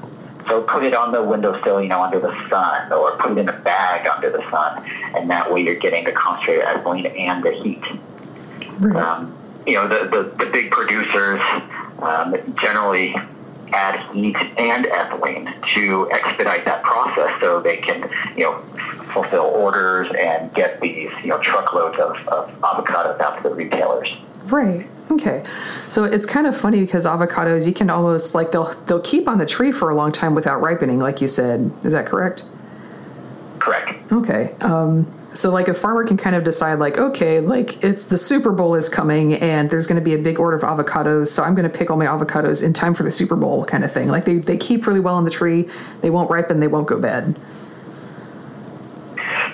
So 0.47 0.63
put 0.63 0.85
it 0.85 0.95
on 0.95 1.11
the 1.13 1.23
windowsill, 1.23 1.81
you 1.81 1.89
know, 1.89 2.03
under 2.03 2.21
the 2.21 2.33
sun, 2.51 2.93
or 2.93 3.17
put 3.17 3.33
it 3.33 3.39
in 3.39 3.49
a 3.49 3.59
bag 3.61 4.07
under 4.07 4.31
the 4.31 4.43
sun, 4.51 4.85
and 5.17 5.31
that 5.31 5.51
way 5.51 5.63
you're 5.63 5.75
getting 5.77 6.05
the 6.05 6.13
concentrated 6.13 6.65
ethylene 6.65 7.19
and 7.19 7.43
the 7.43 7.53
heat. 7.53 7.83
Right. 8.79 8.97
Um, 8.97 9.35
you 9.67 9.75
know, 9.75 9.89
the, 9.89 10.09
the, 10.11 10.45
the 10.45 10.51
big 10.51 10.71
producers 10.71 11.41
um, 12.03 12.37
generally 12.61 13.17
add 13.75 14.15
heat 14.15 14.37
and 14.57 14.87
ethylene 14.87 15.53
to 15.75 16.11
expedite 16.13 16.65
that 16.65 16.83
process 16.83 17.31
so 17.41 17.61
they 17.61 17.79
can, 17.79 18.09
you 18.37 18.45
know, 18.45 18.59
fulfill 19.13 19.45
orders 19.45 20.11
and 20.19 20.53
get 20.55 20.81
these, 20.81 21.11
you 21.23 21.29
know, 21.29 21.39
truckloads 21.41 21.99
of, 21.99 22.17
of 22.29 22.51
avocados 22.61 23.21
out 23.21 23.43
to 23.43 23.49
the 23.49 23.55
retailers. 23.55 24.09
Right. 24.45 24.87
Okay. 25.11 25.45
So 25.89 26.05
it's 26.05 26.27
kind 26.27 26.47
of 26.47 26.57
funny 26.57 26.81
because 26.81 27.07
avocados 27.07 27.67
you 27.67 27.73
can 27.73 27.91
almost 27.91 28.35
like 28.35 28.53
they'll 28.53 28.73
they'll 28.87 29.01
keep 29.01 29.29
on 29.29 29.39
the 29.39 29.47
tree 29.47 29.73
for 29.73 29.91
a 29.91 29.95
long 29.95 30.13
time 30.13 30.35
without 30.35 30.61
ripening, 30.61 30.99
like 30.99 31.21
you 31.21 31.29
said. 31.29 31.71
Is 31.83 31.93
that 31.93 32.07
correct? 32.07 32.43
Correct. 33.65 34.13
Okay. 34.13 34.55
Um, 34.61 35.11
so 35.33 35.51
like 35.51 35.69
a 35.69 35.75
farmer 35.75 36.05
can 36.05 36.19
kind 36.19 36.37
of 36.37 36.45
decide 36.45 36.75
like, 36.75 36.99
okay, 36.99 37.41
like 37.41 37.83
it's 37.83 38.07
the 38.07 38.19
Super 38.19 38.53
Bowl 38.53 38.75
is 38.75 38.91
coming 38.91 39.33
and 39.35 39.71
there's 39.71 39.87
going 39.87 39.99
to 39.99 40.05
be 40.05 40.13
a 40.13 40.19
big 40.19 40.39
order 40.39 40.55
of 40.55 40.63
avocados, 40.63 41.29
so 41.29 41.43
I'm 41.43 41.55
going 41.55 41.69
to 41.69 41.75
pick 41.75 41.91
all 41.91 41.97
my 41.97 42.05
avocados 42.05 42.63
in 42.63 42.75
time 42.75 42.93
for 42.93 43.05
the 43.05 43.11
Super 43.11 43.37
Bowl 43.37 43.65
kind 43.65 43.83
of 43.83 43.91
thing. 43.91 44.09
Like 44.09 44.27
they, 44.27 44.35
they 44.35 44.59
keep 44.59 44.87
really 44.87 45.01
well 45.01 45.15
on 45.15 45.25
the 45.25 45.31
tree, 45.31 45.67
they 46.03 46.11
won't 46.11 46.31
ripen, 46.31 46.61
they 46.61 46.69
won't 46.69 46.87
go 46.87 47.01
bad. 47.01 47.41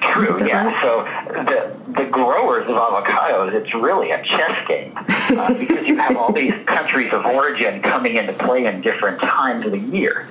True, 0.00 0.44
yeah. 0.44 0.64
right? 0.66 0.82
So 0.82 1.04
the 1.44 1.76
the 1.92 2.10
growers 2.10 2.68
of 2.68 2.74
avocados, 2.74 3.54
it's 3.54 3.72
really 3.74 4.10
a 4.10 4.22
chess 4.24 4.66
game 4.66 4.92
uh, 4.96 5.54
because 5.58 5.86
you 5.86 5.96
have 5.98 6.16
all 6.16 6.32
these 6.32 6.54
countries 6.66 7.12
of 7.12 7.24
origin 7.24 7.80
coming 7.80 8.16
into 8.16 8.32
play 8.32 8.66
in 8.66 8.80
different 8.80 9.20
times 9.20 9.64
of 9.64 9.72
the 9.72 9.78
year. 9.78 10.26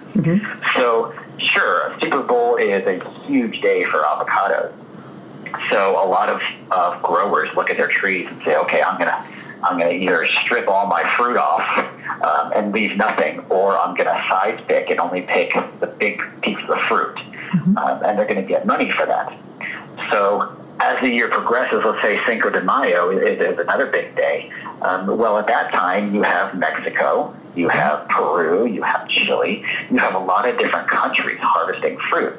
So 0.73 1.13
sure, 1.39 1.97
Super 2.01 2.23
Bowl 2.23 2.55
is 2.57 2.85
a 2.85 3.03
huge 3.25 3.61
day 3.61 3.83
for 3.85 3.99
avocados. 3.99 4.73
So 5.69 5.91
a 5.91 6.07
lot 6.07 6.29
of 6.29 6.41
uh, 6.71 6.99
growers 7.01 7.49
look 7.55 7.69
at 7.69 7.77
their 7.77 7.87
trees 7.87 8.27
and 8.27 8.41
say, 8.43 8.55
okay, 8.55 8.81
I'm 8.81 8.97
gonna 8.97 9.25
I'm 9.63 9.77
gonna 9.77 9.91
either 9.91 10.25
strip 10.27 10.67
all 10.67 10.87
my 10.87 11.03
fruit 11.15 11.37
off 11.37 11.67
um, 12.23 12.53
and 12.55 12.71
leave 12.71 12.95
nothing, 12.95 13.39
or 13.49 13.77
I'm 13.77 13.95
gonna 13.95 14.23
size 14.29 14.59
pick 14.67 14.89
and 14.89 14.99
only 14.99 15.23
pick 15.23 15.53
the 15.79 15.87
big 15.87 16.21
piece 16.41 16.59
of 16.59 16.67
the 16.67 16.77
fruit, 16.87 17.17
um, 17.77 18.03
and 18.03 18.17
they're 18.17 18.27
gonna 18.27 18.43
get 18.43 18.65
money 18.65 18.91
for 18.91 19.05
that. 19.05 19.37
So 20.11 20.55
as 20.79 21.01
the 21.01 21.09
year 21.09 21.29
progresses, 21.29 21.83
let's 21.83 22.01
say 22.01 22.23
Cinco 22.25 22.49
de 22.49 22.63
Mayo 22.63 23.09
is, 23.09 23.39
is 23.39 23.59
another 23.59 23.87
big 23.87 24.15
day. 24.15 24.51
Um, 24.81 25.17
well, 25.17 25.37
at 25.37 25.47
that 25.47 25.71
time, 25.71 26.13
you 26.15 26.21
have 26.23 26.57
Mexico, 26.57 27.35
you 27.59 27.67
have 27.67 28.07
Peru, 28.07 28.65
you 28.65 28.81
have 28.83 29.07
Chile, 29.09 29.63
you 29.91 29.97
have 29.97 30.15
a 30.15 30.19
lot 30.19 30.47
of 30.47 30.57
different 30.57 30.87
countries 30.87 31.37
harvesting 31.41 31.99
fruit. 32.09 32.33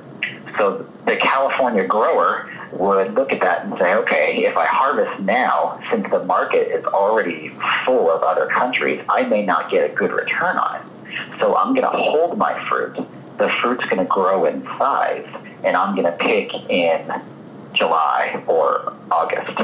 So 0.57 0.87
the 1.05 1.17
California 1.17 1.87
grower 1.87 2.51
would 2.73 3.15
look 3.15 3.33
at 3.33 3.41
that 3.41 3.65
and 3.65 3.77
say, 3.79 3.95
okay, 3.97 4.45
if 4.45 4.57
I 4.57 4.65
harvest 4.65 5.21
now, 5.21 5.81
since 5.91 6.09
the 6.11 6.25
market 6.25 6.69
is 6.69 6.85
already 6.87 7.51
full 7.85 8.11
of 8.11 8.23
other 8.23 8.47
countries, 8.47 9.01
I 9.09 9.25
may 9.25 9.45
not 9.45 9.71
get 9.71 9.91
a 9.91 9.95
good 9.95 10.11
return 10.11 10.57
on 10.57 10.81
it. 10.81 11.39
So 11.39 11.57
I'm 11.57 11.75
going 11.75 11.91
to 11.91 11.99
hold 11.99 12.39
my 12.39 12.55
fruit. 12.69 12.97
The 13.39 13.51
fruit's 13.61 13.85
going 13.87 13.99
to 13.99 14.05
grow 14.05 14.47
in 14.47 14.63
size, 14.79 15.27
and 15.65 15.77
I'm 15.77 15.95
going 15.95 16.07
to 16.07 16.17
pick 16.19 16.53
in 16.71 17.13
July 17.73 18.43
or 18.47 18.95
August, 19.11 19.59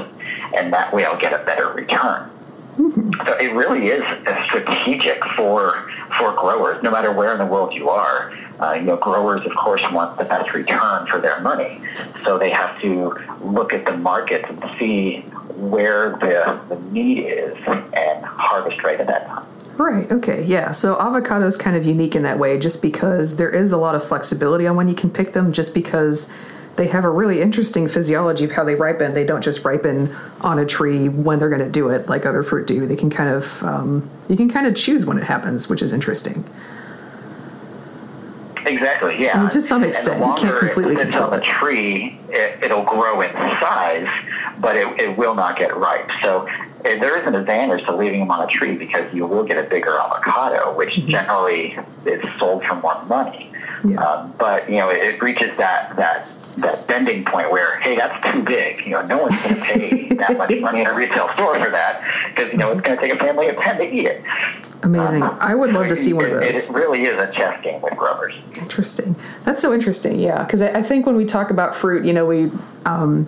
and 0.54 0.72
that 0.72 0.92
way 0.92 1.04
I'll 1.04 1.18
get 1.18 1.32
a 1.32 1.44
better 1.44 1.68
return. 1.68 2.30
So 2.76 3.32
it 3.40 3.54
really 3.54 3.88
is 3.88 4.04
strategic 4.46 5.24
for 5.36 5.90
for 6.18 6.32
growers, 6.32 6.82
no 6.82 6.90
matter 6.90 7.12
where 7.12 7.32
in 7.32 7.38
the 7.38 7.46
world 7.46 7.74
you 7.74 7.88
are. 7.88 8.32
Uh, 8.60 8.72
you 8.72 8.82
know, 8.82 8.96
growers, 8.96 9.44
of 9.44 9.54
course, 9.54 9.82
want 9.92 10.16
the 10.16 10.24
best 10.24 10.54
return 10.54 11.06
for 11.06 11.20
their 11.20 11.40
money, 11.40 11.78
so 12.24 12.38
they 12.38 12.48
have 12.48 12.80
to 12.80 13.14
look 13.42 13.74
at 13.74 13.84
the 13.84 13.94
market 13.98 14.44
and 14.48 14.64
see 14.78 15.20
where 15.56 16.10
the, 16.20 16.58
the 16.70 16.80
need 16.90 17.18
is 17.18 17.54
and 17.66 18.24
harvest 18.24 18.82
right 18.82 18.98
at 18.98 19.06
that 19.06 19.26
time. 19.26 19.46
Right. 19.76 20.10
Okay. 20.10 20.42
Yeah. 20.44 20.72
So 20.72 20.98
avocado 20.98 21.46
is 21.46 21.56
kind 21.56 21.76
of 21.76 21.84
unique 21.84 22.16
in 22.16 22.22
that 22.22 22.38
way, 22.38 22.58
just 22.58 22.80
because 22.80 23.36
there 23.36 23.50
is 23.50 23.72
a 23.72 23.76
lot 23.76 23.94
of 23.94 24.02
flexibility 24.02 24.66
on 24.66 24.74
when 24.74 24.88
you 24.88 24.94
can 24.94 25.10
pick 25.10 25.32
them. 25.32 25.52
Just 25.52 25.74
because 25.74 26.32
they 26.76 26.86
have 26.88 27.04
a 27.04 27.10
really 27.10 27.40
interesting 27.40 27.88
physiology 27.88 28.44
of 28.44 28.52
how 28.52 28.64
they 28.64 28.74
ripen. 28.74 29.14
They 29.14 29.24
don't 29.24 29.42
just 29.42 29.64
ripen 29.64 30.14
on 30.40 30.58
a 30.58 30.66
tree 30.66 31.08
when 31.08 31.38
they're 31.38 31.48
going 31.48 31.62
to 31.62 31.70
do 31.70 31.88
it, 31.88 32.08
like 32.08 32.26
other 32.26 32.42
fruit 32.42 32.66
do. 32.66 32.86
They 32.86 32.96
can 32.96 33.10
kind 33.10 33.30
of 33.30 33.62
um, 33.62 34.08
you 34.28 34.36
can 34.36 34.48
kind 34.48 34.66
of 34.66 34.76
choose 34.76 35.06
when 35.06 35.18
it 35.18 35.24
happens, 35.24 35.68
which 35.68 35.82
is 35.82 35.92
interesting. 35.92 36.44
Exactly. 38.66 39.22
Yeah. 39.22 39.38
I 39.38 39.40
mean, 39.42 39.50
to 39.50 39.62
some 39.62 39.84
extent, 39.84 40.18
you 40.18 40.34
can't 40.34 40.58
completely 40.58 40.94
it 40.94 40.98
control 40.98 41.30
on 41.30 41.38
the 41.38 41.44
tree, 41.44 42.18
it, 42.28 42.62
it'll 42.62 42.82
grow 42.82 43.20
in 43.20 43.32
size, 43.32 44.08
but 44.58 44.76
it, 44.76 44.88
it 44.98 45.16
will 45.16 45.34
not 45.34 45.56
get 45.56 45.76
ripe. 45.76 46.10
So 46.22 46.46
eh, 46.84 46.98
there 46.98 47.16
is 47.16 47.26
an 47.26 47.36
advantage 47.36 47.84
to 47.84 47.94
leaving 47.94 48.20
them 48.20 48.30
on 48.32 48.42
a 48.42 48.50
tree 48.50 48.76
because 48.76 49.12
you 49.14 49.24
will 49.24 49.44
get 49.44 49.56
a 49.56 49.68
bigger 49.68 49.96
avocado, 49.96 50.76
which 50.76 50.94
generally 51.06 51.78
is 52.04 52.22
sold 52.38 52.64
for 52.64 52.74
more 52.76 53.04
money. 53.04 53.52
Mm-hmm. 53.52 53.90
Yeah. 53.90 54.00
Um, 54.00 54.34
but 54.36 54.68
you 54.68 54.76
know, 54.78 54.90
it, 54.90 55.14
it 55.14 55.22
reaches 55.22 55.56
that 55.58 55.94
that 55.96 56.26
that 56.56 56.86
bending 56.86 57.24
point 57.24 57.50
where, 57.50 57.78
hey, 57.80 57.96
that's 57.96 58.32
too 58.32 58.42
big. 58.42 58.84
You 58.84 58.92
know, 58.92 59.06
no 59.06 59.22
one's 59.22 59.40
going 59.42 59.54
to 59.54 59.60
pay 59.60 60.08
that 60.14 60.36
much 60.36 60.50
money 60.60 60.80
in 60.80 60.86
a 60.86 60.94
retail 60.94 61.32
store 61.34 61.58
for 61.58 61.70
that 61.70 62.02
because 62.28 62.52
you 62.52 62.58
know 62.58 62.72
it's 62.72 62.80
going 62.80 62.98
to 62.98 63.02
take 63.02 63.12
a 63.12 63.18
family 63.18 63.48
of 63.48 63.56
ten 63.56 63.76
to 63.78 63.84
eat 63.84 64.06
it. 64.06 64.24
Amazing. 64.82 65.22
Um, 65.22 65.38
I 65.40 65.54
would 65.54 65.72
love 65.72 65.88
to 65.88 65.96
see 65.96 66.12
one 66.12 66.26
of 66.26 66.30
those. 66.32 66.70
It 66.70 66.74
really 66.74 67.04
is 67.04 67.18
a 67.18 67.32
chess 67.32 67.62
game 67.62 67.80
with 67.80 67.96
growers. 67.96 68.34
Interesting. 68.56 69.16
That's 69.44 69.60
so 69.60 69.72
interesting. 69.72 70.18
Yeah, 70.18 70.44
because 70.44 70.62
I, 70.62 70.78
I 70.78 70.82
think 70.82 71.06
when 71.06 71.16
we 71.16 71.24
talk 71.24 71.50
about 71.50 71.74
fruit, 71.74 72.04
you 72.04 72.12
know, 72.12 72.26
we 72.26 72.50
um, 72.84 73.24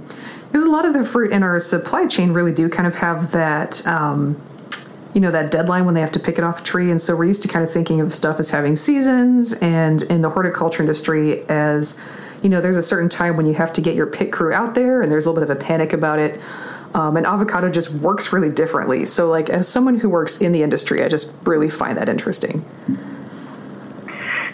because 0.49 0.65
a 0.65 0.71
lot 0.71 0.85
of 0.85 0.95
the 0.95 1.05
fruit 1.05 1.33
in 1.33 1.43
our 1.43 1.59
supply 1.61 2.07
chain 2.07 2.33
really 2.33 2.53
do 2.53 2.69
kind 2.69 2.87
of 2.87 2.95
have 2.97 3.33
that 3.33 3.87
um, 3.87 4.41
you 5.15 5.21
know 5.21 5.31
that 5.31 5.51
deadline 5.51 5.85
when 5.85 5.95
they 5.95 6.01
have 6.01 6.13
to 6.13 6.21
pick 6.21 6.39
it 6.39 6.45
off 6.45 6.61
a 6.61 6.65
tree 6.65 6.91
and 6.91 7.01
so 7.01 7.17
we're 7.17 7.25
used 7.25 7.43
to 7.43 7.49
kind 7.49 7.65
of 7.65 7.73
thinking 7.73 8.01
of 8.01 8.13
stuff 8.13 8.39
as 8.39 8.51
having 8.51 8.77
seasons 8.77 9.53
and 9.55 10.03
in 10.03 10.23
the 10.23 10.31
horticulture 10.31 10.83
industry 10.83 11.49
as 11.49 12.01
you 12.43 12.49
know 12.49 12.61
there's 12.61 12.77
a 12.77 12.83
certain 12.83 13.09
time 13.09 13.37
when 13.37 13.47
you 13.47 13.55
have 13.55 13.73
to 13.73 13.81
get 13.81 13.95
your 13.95 14.07
pit 14.07 14.33
crew 14.33 14.53
out 14.53 14.75
there 14.75 15.03
and 15.03 15.11
there's 15.11 15.27
a 15.27 15.31
little 15.31 15.45
bit 15.45 15.51
of 15.51 15.57
a 15.57 15.61
panic 15.61 15.93
about 15.93 16.19
it 16.19 16.41
um, 16.95 17.17
and 17.17 17.27
avocado 17.27 17.69
just 17.71 17.91
works 17.95 18.33
really 18.33 18.51
differently 18.51 19.05
so 19.05 19.29
like 19.29 19.51
as 19.51 19.69
someone 19.69 19.99
who 19.99 20.09
works 20.09 20.41
in 20.41 20.53
the 20.53 20.63
industry 20.63 21.03
i 21.03 21.09
just 21.09 21.35
really 21.45 21.71
find 21.71 21.99
that 21.99 22.09
interesting 22.09 22.65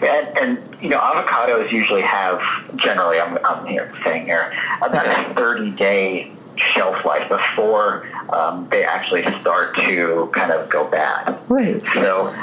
and, 0.01 0.37
and 0.37 0.81
you 0.81 0.89
know 0.89 0.99
avocados 0.99 1.71
usually 1.71 2.01
have 2.01 2.41
generally 2.75 3.19
i'm, 3.19 3.37
I'm 3.45 3.65
here 3.65 3.93
saying 4.03 4.25
here 4.25 4.53
about 4.81 5.07
a 5.07 5.33
30 5.33 5.71
day 5.71 6.31
shelf 6.57 7.03
life 7.05 7.27
before 7.29 8.07
um, 8.29 8.67
they 8.69 8.83
actually 8.83 9.23
start 9.39 9.75
to 9.75 10.29
kind 10.33 10.51
of 10.51 10.69
go 10.69 10.89
bad. 10.89 11.39
Right. 11.49 11.81
So, 11.93 12.33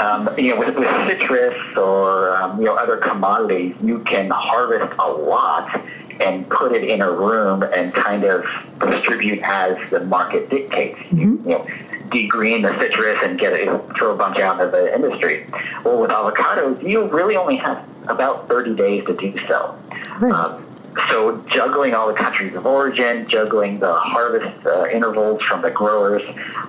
um, 0.00 0.28
you 0.38 0.54
know, 0.54 0.58
with, 0.58 0.76
with 0.76 0.88
citrus 1.06 1.76
or 1.76 2.34
um, 2.36 2.58
you 2.58 2.64
know 2.64 2.76
other 2.76 2.96
commodities, 2.96 3.76
you 3.82 4.00
can 4.00 4.30
harvest 4.30 4.92
a 4.98 5.10
lot 5.10 5.80
and 6.20 6.48
put 6.48 6.72
it 6.72 6.84
in 6.84 7.00
a 7.00 7.10
room 7.10 7.62
and 7.62 7.92
kind 7.94 8.24
of 8.24 8.44
distribute 8.80 9.40
as 9.42 9.76
the 9.90 10.00
market 10.00 10.50
dictates. 10.50 10.98
Mm-hmm. 10.98 11.48
You, 11.48 11.58
know, 11.58 11.66
degreen 12.10 12.62
the 12.62 12.76
citrus 12.78 13.18
and 13.22 13.38
get 13.38 13.52
it, 13.52 13.68
throw 13.96 14.12
a 14.12 14.16
bunch 14.16 14.38
out 14.38 14.60
into 14.60 14.70
the 14.76 14.92
industry. 14.92 15.46
Well, 15.84 16.00
with 16.00 16.10
avocados, 16.10 16.82
you 16.86 17.06
really 17.06 17.36
only 17.36 17.56
have 17.56 17.88
about 18.08 18.48
30 18.48 18.74
days 18.74 19.04
to 19.06 19.14
do 19.14 19.32
so. 19.46 19.78
Right. 20.18 20.32
Um, 20.32 20.66
so 21.08 21.36
juggling 21.48 21.94
all 21.94 22.08
the 22.08 22.14
countries 22.14 22.56
of 22.56 22.66
origin, 22.66 23.28
juggling 23.28 23.78
the 23.78 23.94
harvest 23.94 24.66
uh, 24.66 24.86
intervals 24.86 25.40
from 25.42 25.62
the 25.62 25.70
growers, 25.70 26.22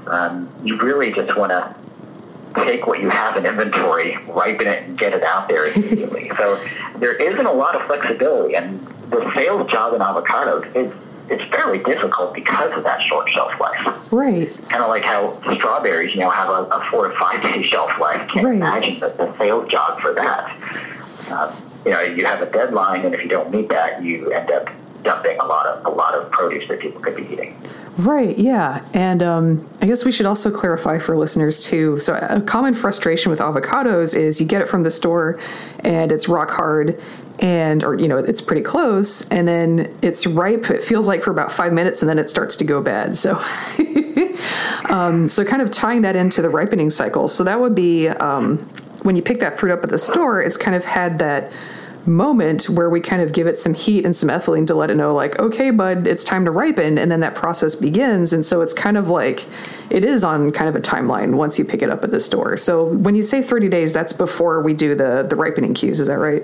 um, 0.06 0.48
you 0.63 0.78
really 0.78 1.12
just 1.12 1.36
want 1.36 1.50
to 1.50 1.76
take 2.55 2.87
what 2.87 2.99
you 2.99 3.09
have 3.09 3.37
in 3.37 3.45
inventory, 3.45 4.17
ripen 4.27 4.67
it, 4.67 4.83
and 4.83 4.97
get 4.97 5.13
it 5.13 5.23
out 5.23 5.47
there 5.47 5.65
immediately. 5.71 6.31
so 6.37 6.63
there 6.97 7.13
isn't 7.13 7.45
a 7.45 7.51
lot 7.51 7.75
of 7.75 7.83
flexibility, 7.83 8.55
and 8.55 8.81
the 9.09 9.31
sales 9.33 9.69
job 9.69 9.93
in 9.93 9.99
avocados 9.99 10.73
is 10.75 10.91
it's 11.29 11.43
fairly 11.49 11.79
difficult 11.79 12.33
because 12.33 12.73
of 12.77 12.83
that 12.83 13.01
short 13.01 13.29
shelf 13.29 13.57
life. 13.59 14.11
Right. 14.11 14.49
Kind 14.67 14.83
of 14.83 14.89
like 14.89 15.03
how 15.03 15.39
strawberries, 15.55 16.13
you 16.13 16.19
know, 16.19 16.29
have 16.29 16.49
a, 16.49 16.63
a 16.65 16.87
four 16.91 17.07
to 17.07 17.17
five 17.17 17.41
day 17.41 17.63
shelf 17.63 17.91
life. 17.99 18.29
Can't 18.29 18.45
right. 18.45 18.55
imagine 18.55 18.99
the, 18.99 19.09
the 19.09 19.37
sales 19.37 19.69
job 19.69 20.01
for 20.01 20.13
that. 20.13 21.31
Um, 21.31 21.55
you 21.85 21.91
know, 21.91 22.01
you 22.01 22.25
have 22.25 22.41
a 22.41 22.51
deadline, 22.51 23.05
and 23.05 23.15
if 23.15 23.23
you 23.23 23.29
don't 23.29 23.49
meet 23.49 23.69
that, 23.69 24.03
you 24.03 24.31
end 24.31 24.51
up 24.51 24.69
dumping 25.03 25.39
a 25.39 25.45
lot 25.45 25.65
of 25.65 25.85
a 25.85 25.95
lot 25.95 26.13
of 26.13 26.29
produce 26.31 26.67
that 26.67 26.79
people 26.79 27.01
could 27.01 27.15
be 27.15 27.23
eating. 27.23 27.59
Right, 27.97 28.38
yeah. 28.38 28.86
And 28.93 29.21
um, 29.21 29.69
I 29.82 29.86
guess 29.86 30.06
we 30.06 30.12
should 30.12 30.25
also 30.25 30.49
clarify 30.49 30.97
for 30.97 31.17
listeners 31.17 31.63
too. 31.65 31.99
So, 31.99 32.15
a 32.15 32.39
common 32.39 32.73
frustration 32.73 33.30
with 33.30 33.39
avocados 33.39 34.15
is 34.15 34.39
you 34.39 34.47
get 34.47 34.62
it 34.62 34.69
from 34.69 34.84
the 34.84 34.91
store 34.91 35.38
and 35.80 36.12
it's 36.12 36.30
rock 36.30 36.51
hard 36.51 37.01
and, 37.39 37.84
or, 37.84 37.99
you 37.99 38.08
know, 38.08 38.17
it's 38.17 38.39
pretty 38.39 38.62
close 38.62 39.30
and 39.30 39.47
then 39.47 39.93
it's 40.01 40.25
ripe, 40.25 40.69
it 40.69 40.84
feels 40.84 41.08
like 41.08 41.21
for 41.21 41.32
about 41.32 41.51
five 41.51 41.73
minutes 41.73 42.01
and 42.01 42.08
then 42.08 42.17
it 42.17 42.30
starts 42.30 42.56
to 42.58 42.63
go 42.63 42.82
bad. 42.82 43.15
So, 43.17 43.43
um, 44.89 45.27
so 45.27 45.43
kind 45.43 45.62
of 45.62 45.69
tying 45.69 46.04
that 46.04 46.15
into 46.15 46.41
the 46.41 46.49
ripening 46.49 46.91
cycle. 46.91 47.27
So, 47.27 47.43
that 47.43 47.60
would 47.60 47.75
be 47.75 48.08
um, 48.08 48.60
when 49.04 49.17
you 49.17 49.21
pick 49.21 49.41
that 49.41 49.60
fruit 49.60 49.73
up 49.73 49.84
at 49.84 49.89
the 49.89 49.97
store, 49.97 50.41
it's 50.41 50.58
kind 50.58 50.75
of 50.75 50.86
had 50.86 51.19
that 51.19 51.54
moment 52.07 52.69
where 52.69 52.89
we 52.89 52.99
kind 52.99 53.21
of 53.21 53.31
give 53.31 53.45
it 53.47 53.59
some 53.59 53.73
heat 53.73 54.05
and 54.05 54.15
some 54.15 54.29
ethylene 54.29 54.65
to 54.65 54.73
let 54.73 54.89
it 54.89 54.95
know 54.95 55.13
like 55.13 55.37
okay 55.39 55.69
bud 55.69 56.07
it's 56.07 56.23
time 56.23 56.45
to 56.45 56.51
ripen 56.51 56.97
and 56.97 57.11
then 57.11 57.19
that 57.19 57.35
process 57.35 57.75
begins 57.75 58.33
and 58.33 58.45
so 58.45 58.61
it's 58.61 58.73
kind 58.73 58.97
of 58.97 59.07
like 59.07 59.45
it 59.91 60.03
is 60.03 60.23
on 60.23 60.51
kind 60.51 60.67
of 60.67 60.75
a 60.75 60.81
timeline 60.81 61.35
once 61.35 61.59
you 61.59 61.65
pick 61.65 61.81
it 61.81 61.89
up 61.89 62.03
at 62.03 62.11
the 62.11 62.19
store 62.19 62.57
so 62.57 62.85
when 62.85 63.13
you 63.13 63.21
say 63.21 63.41
30 63.41 63.69
days 63.69 63.93
that's 63.93 64.13
before 64.13 64.61
we 64.61 64.73
do 64.73 64.95
the 64.95 65.25
the 65.29 65.35
ripening 65.35 65.73
cues 65.73 65.99
is 65.99 66.07
that 66.07 66.17
right 66.17 66.43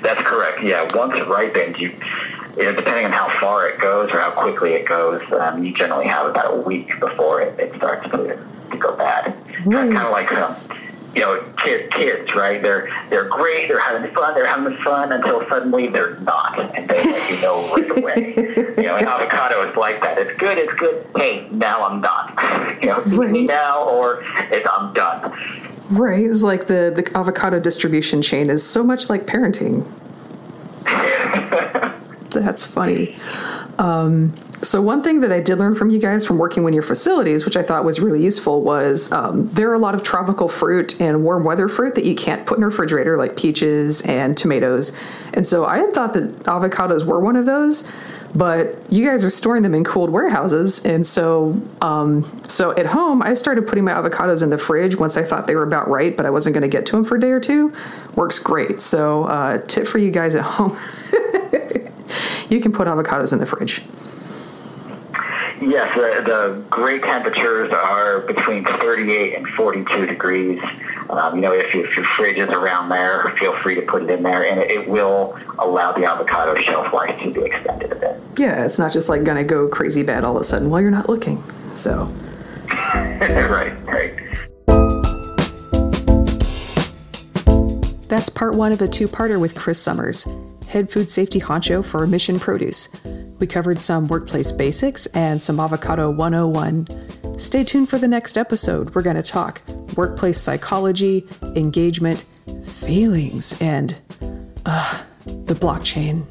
that's 0.00 0.20
correct 0.22 0.62
yeah 0.62 0.88
once 0.94 1.14
it 1.14 1.28
ripens 1.28 1.78
you 1.78 1.94
you 2.56 2.62
know, 2.62 2.74
depending 2.74 3.04
on 3.04 3.10
how 3.10 3.28
far 3.40 3.68
it 3.68 3.80
goes 3.80 4.10
or 4.12 4.20
how 4.20 4.30
quickly 4.30 4.74
it 4.74 4.86
goes, 4.86 5.20
um, 5.32 5.64
you 5.64 5.74
generally 5.74 6.06
have 6.06 6.26
about 6.26 6.54
a 6.54 6.60
week 6.60 6.88
before 7.00 7.40
it, 7.40 7.58
it 7.58 7.74
starts 7.74 8.08
to, 8.10 8.38
to 8.70 8.76
go 8.76 8.94
bad. 8.96 9.34
Right. 9.66 9.92
Kind 9.92 9.98
of 9.98 10.12
like 10.12 10.30
um, 10.32 10.54
you 11.14 11.20
know, 11.20 11.42
kids, 11.58 11.94
kids, 11.94 12.34
right? 12.34 12.60
They're 12.60 12.90
they're 13.08 13.28
great, 13.28 13.68
they're 13.68 13.80
having 13.80 14.10
fun, 14.12 14.34
they're 14.34 14.46
having 14.46 14.76
fun 14.78 15.12
until 15.12 15.46
suddenly 15.48 15.88
they're 15.88 16.18
not, 16.20 16.58
and 16.58 16.88
they 16.88 16.96
let 16.96 17.30
you 17.30 17.40
know 17.42 17.74
right 17.74 17.98
away. 17.98 18.34
you 18.76 18.82
know, 18.82 18.96
an 18.96 19.06
avocado 19.06 19.68
is 19.68 19.76
like 19.76 20.00
that. 20.00 20.18
It's 20.18 20.36
good, 20.38 20.58
it's 20.58 20.72
good. 20.74 21.06
Hey, 21.16 21.48
now 21.50 21.84
I'm 21.84 22.00
done. 22.00 22.78
you 22.80 22.88
know, 22.88 23.02
right. 23.02 23.30
me 23.30 23.46
now 23.46 23.84
or 23.84 24.24
it's 24.50 24.66
I'm 24.70 24.92
done. 24.92 25.32
Right. 25.90 26.24
It's 26.24 26.42
like 26.42 26.66
the 26.66 26.92
the 26.94 27.10
avocado 27.16 27.60
distribution 27.60 28.22
chain 28.22 28.50
is 28.50 28.66
so 28.66 28.82
much 28.82 29.08
like 29.08 29.26
parenting. 29.26 29.86
That's 32.30 32.66
funny. 32.66 33.16
Um, 33.78 34.34
so, 34.64 34.80
one 34.80 35.02
thing 35.02 35.20
that 35.20 35.30
I 35.30 35.40
did 35.40 35.58
learn 35.58 35.74
from 35.74 35.90
you 35.90 35.98
guys 35.98 36.26
from 36.26 36.38
working 36.38 36.64
with 36.64 36.74
your 36.74 36.82
facilities, 36.82 37.44
which 37.44 37.56
I 37.56 37.62
thought 37.62 37.84
was 37.84 38.00
really 38.00 38.22
useful, 38.22 38.62
was 38.62 39.12
um, 39.12 39.46
there 39.48 39.70
are 39.70 39.74
a 39.74 39.78
lot 39.78 39.94
of 39.94 40.02
tropical 40.02 40.48
fruit 40.48 41.00
and 41.00 41.22
warm 41.22 41.44
weather 41.44 41.68
fruit 41.68 41.94
that 41.96 42.04
you 42.04 42.14
can't 42.14 42.46
put 42.46 42.58
in 42.58 42.64
a 42.64 42.66
refrigerator, 42.66 43.16
like 43.18 43.36
peaches 43.36 44.00
and 44.02 44.36
tomatoes. 44.36 44.96
And 45.34 45.46
so, 45.46 45.66
I 45.66 45.78
had 45.78 45.92
thought 45.92 46.14
that 46.14 46.44
avocados 46.44 47.04
were 47.04 47.20
one 47.20 47.36
of 47.36 47.46
those, 47.46 47.90
but 48.34 48.82
you 48.90 49.06
guys 49.06 49.22
are 49.22 49.30
storing 49.30 49.62
them 49.62 49.74
in 49.74 49.84
cooled 49.84 50.10
warehouses. 50.10 50.84
And 50.84 51.06
so, 51.06 51.60
um, 51.82 52.24
so 52.48 52.72
at 52.72 52.86
home, 52.86 53.22
I 53.22 53.34
started 53.34 53.66
putting 53.66 53.84
my 53.84 53.92
avocados 53.92 54.42
in 54.42 54.50
the 54.50 54.58
fridge 54.58 54.96
once 54.96 55.16
I 55.16 55.22
thought 55.22 55.46
they 55.46 55.54
were 55.54 55.62
about 55.62 55.88
right, 55.88 56.16
but 56.16 56.26
I 56.26 56.30
wasn't 56.30 56.54
going 56.54 56.62
to 56.62 56.68
get 56.68 56.86
to 56.86 56.92
them 56.92 57.04
for 57.04 57.16
a 57.16 57.20
day 57.20 57.30
or 57.30 57.40
two. 57.40 57.72
Works 58.14 58.38
great. 58.38 58.80
So, 58.80 59.24
uh, 59.24 59.58
tip 59.66 59.86
for 59.86 59.98
you 59.98 60.10
guys 60.10 60.34
at 60.34 60.44
home. 60.44 60.78
you 62.48 62.60
can 62.60 62.72
put 62.72 62.88
avocados 62.88 63.32
in 63.32 63.38
the 63.38 63.46
fridge. 63.46 63.82
Yes, 65.66 65.94
the, 65.94 66.22
the 66.24 66.62
great 66.68 67.02
temperatures 67.02 67.72
are 67.72 68.20
between 68.20 68.64
38 68.64 69.34
and 69.34 69.48
42 69.48 70.06
degrees. 70.06 70.60
Um, 71.08 71.36
you 71.36 71.40
know, 71.40 71.52
if, 71.52 71.74
if, 71.74 71.96
your 71.96 72.04
fridge 72.04 72.36
is 72.36 72.50
around 72.50 72.90
there, 72.90 73.30
feel 73.38 73.54
free 73.56 73.74
to 73.76 73.82
put 73.82 74.02
it 74.02 74.10
in 74.10 74.22
there, 74.22 74.44
and 74.46 74.60
it, 74.60 74.70
it 74.70 74.88
will 74.88 75.38
allow 75.58 75.92
the 75.92 76.04
avocado 76.04 76.54
shelf 76.56 76.92
life 76.92 77.18
to 77.22 77.32
be 77.32 77.42
extended 77.42 77.92
a 77.92 77.94
bit. 77.94 78.20
Yeah, 78.36 78.64
it's 78.64 78.78
not 78.78 78.92
just 78.92 79.08
like 79.08 79.24
going 79.24 79.38
to 79.38 79.44
go 79.44 79.66
crazy 79.68 80.02
bad 80.02 80.22
all 80.22 80.36
of 80.36 80.42
a 80.42 80.44
sudden 80.44 80.68
while 80.68 80.82
you're 80.82 80.90
not 80.90 81.08
looking. 81.08 81.42
So. 81.74 82.04
right, 82.68 83.86
right. 83.86 84.20
That's 88.08 88.28
part 88.28 88.54
one 88.54 88.72
of 88.72 88.82
a 88.82 88.88
two 88.88 89.08
parter 89.08 89.40
with 89.40 89.54
Chris 89.54 89.80
Summers, 89.80 90.26
head 90.68 90.90
food 90.90 91.10
safety 91.10 91.40
honcho 91.40 91.84
for 91.84 92.06
Mission 92.06 92.38
Produce. 92.38 92.88
We 93.38 93.46
covered 93.46 93.80
some 93.80 94.06
workplace 94.06 94.52
basics 94.52 95.06
and 95.06 95.42
some 95.42 95.58
Avocado 95.60 96.10
101. 96.10 97.38
Stay 97.38 97.64
tuned 97.64 97.88
for 97.88 97.98
the 97.98 98.08
next 98.08 98.38
episode. 98.38 98.94
We're 98.94 99.02
going 99.02 99.16
to 99.16 99.22
talk 99.22 99.62
workplace 99.96 100.40
psychology, 100.40 101.26
engagement, 101.56 102.24
feelings, 102.66 103.60
and 103.60 103.96
uh, 104.66 105.02
the 105.24 105.54
blockchain. 105.54 106.24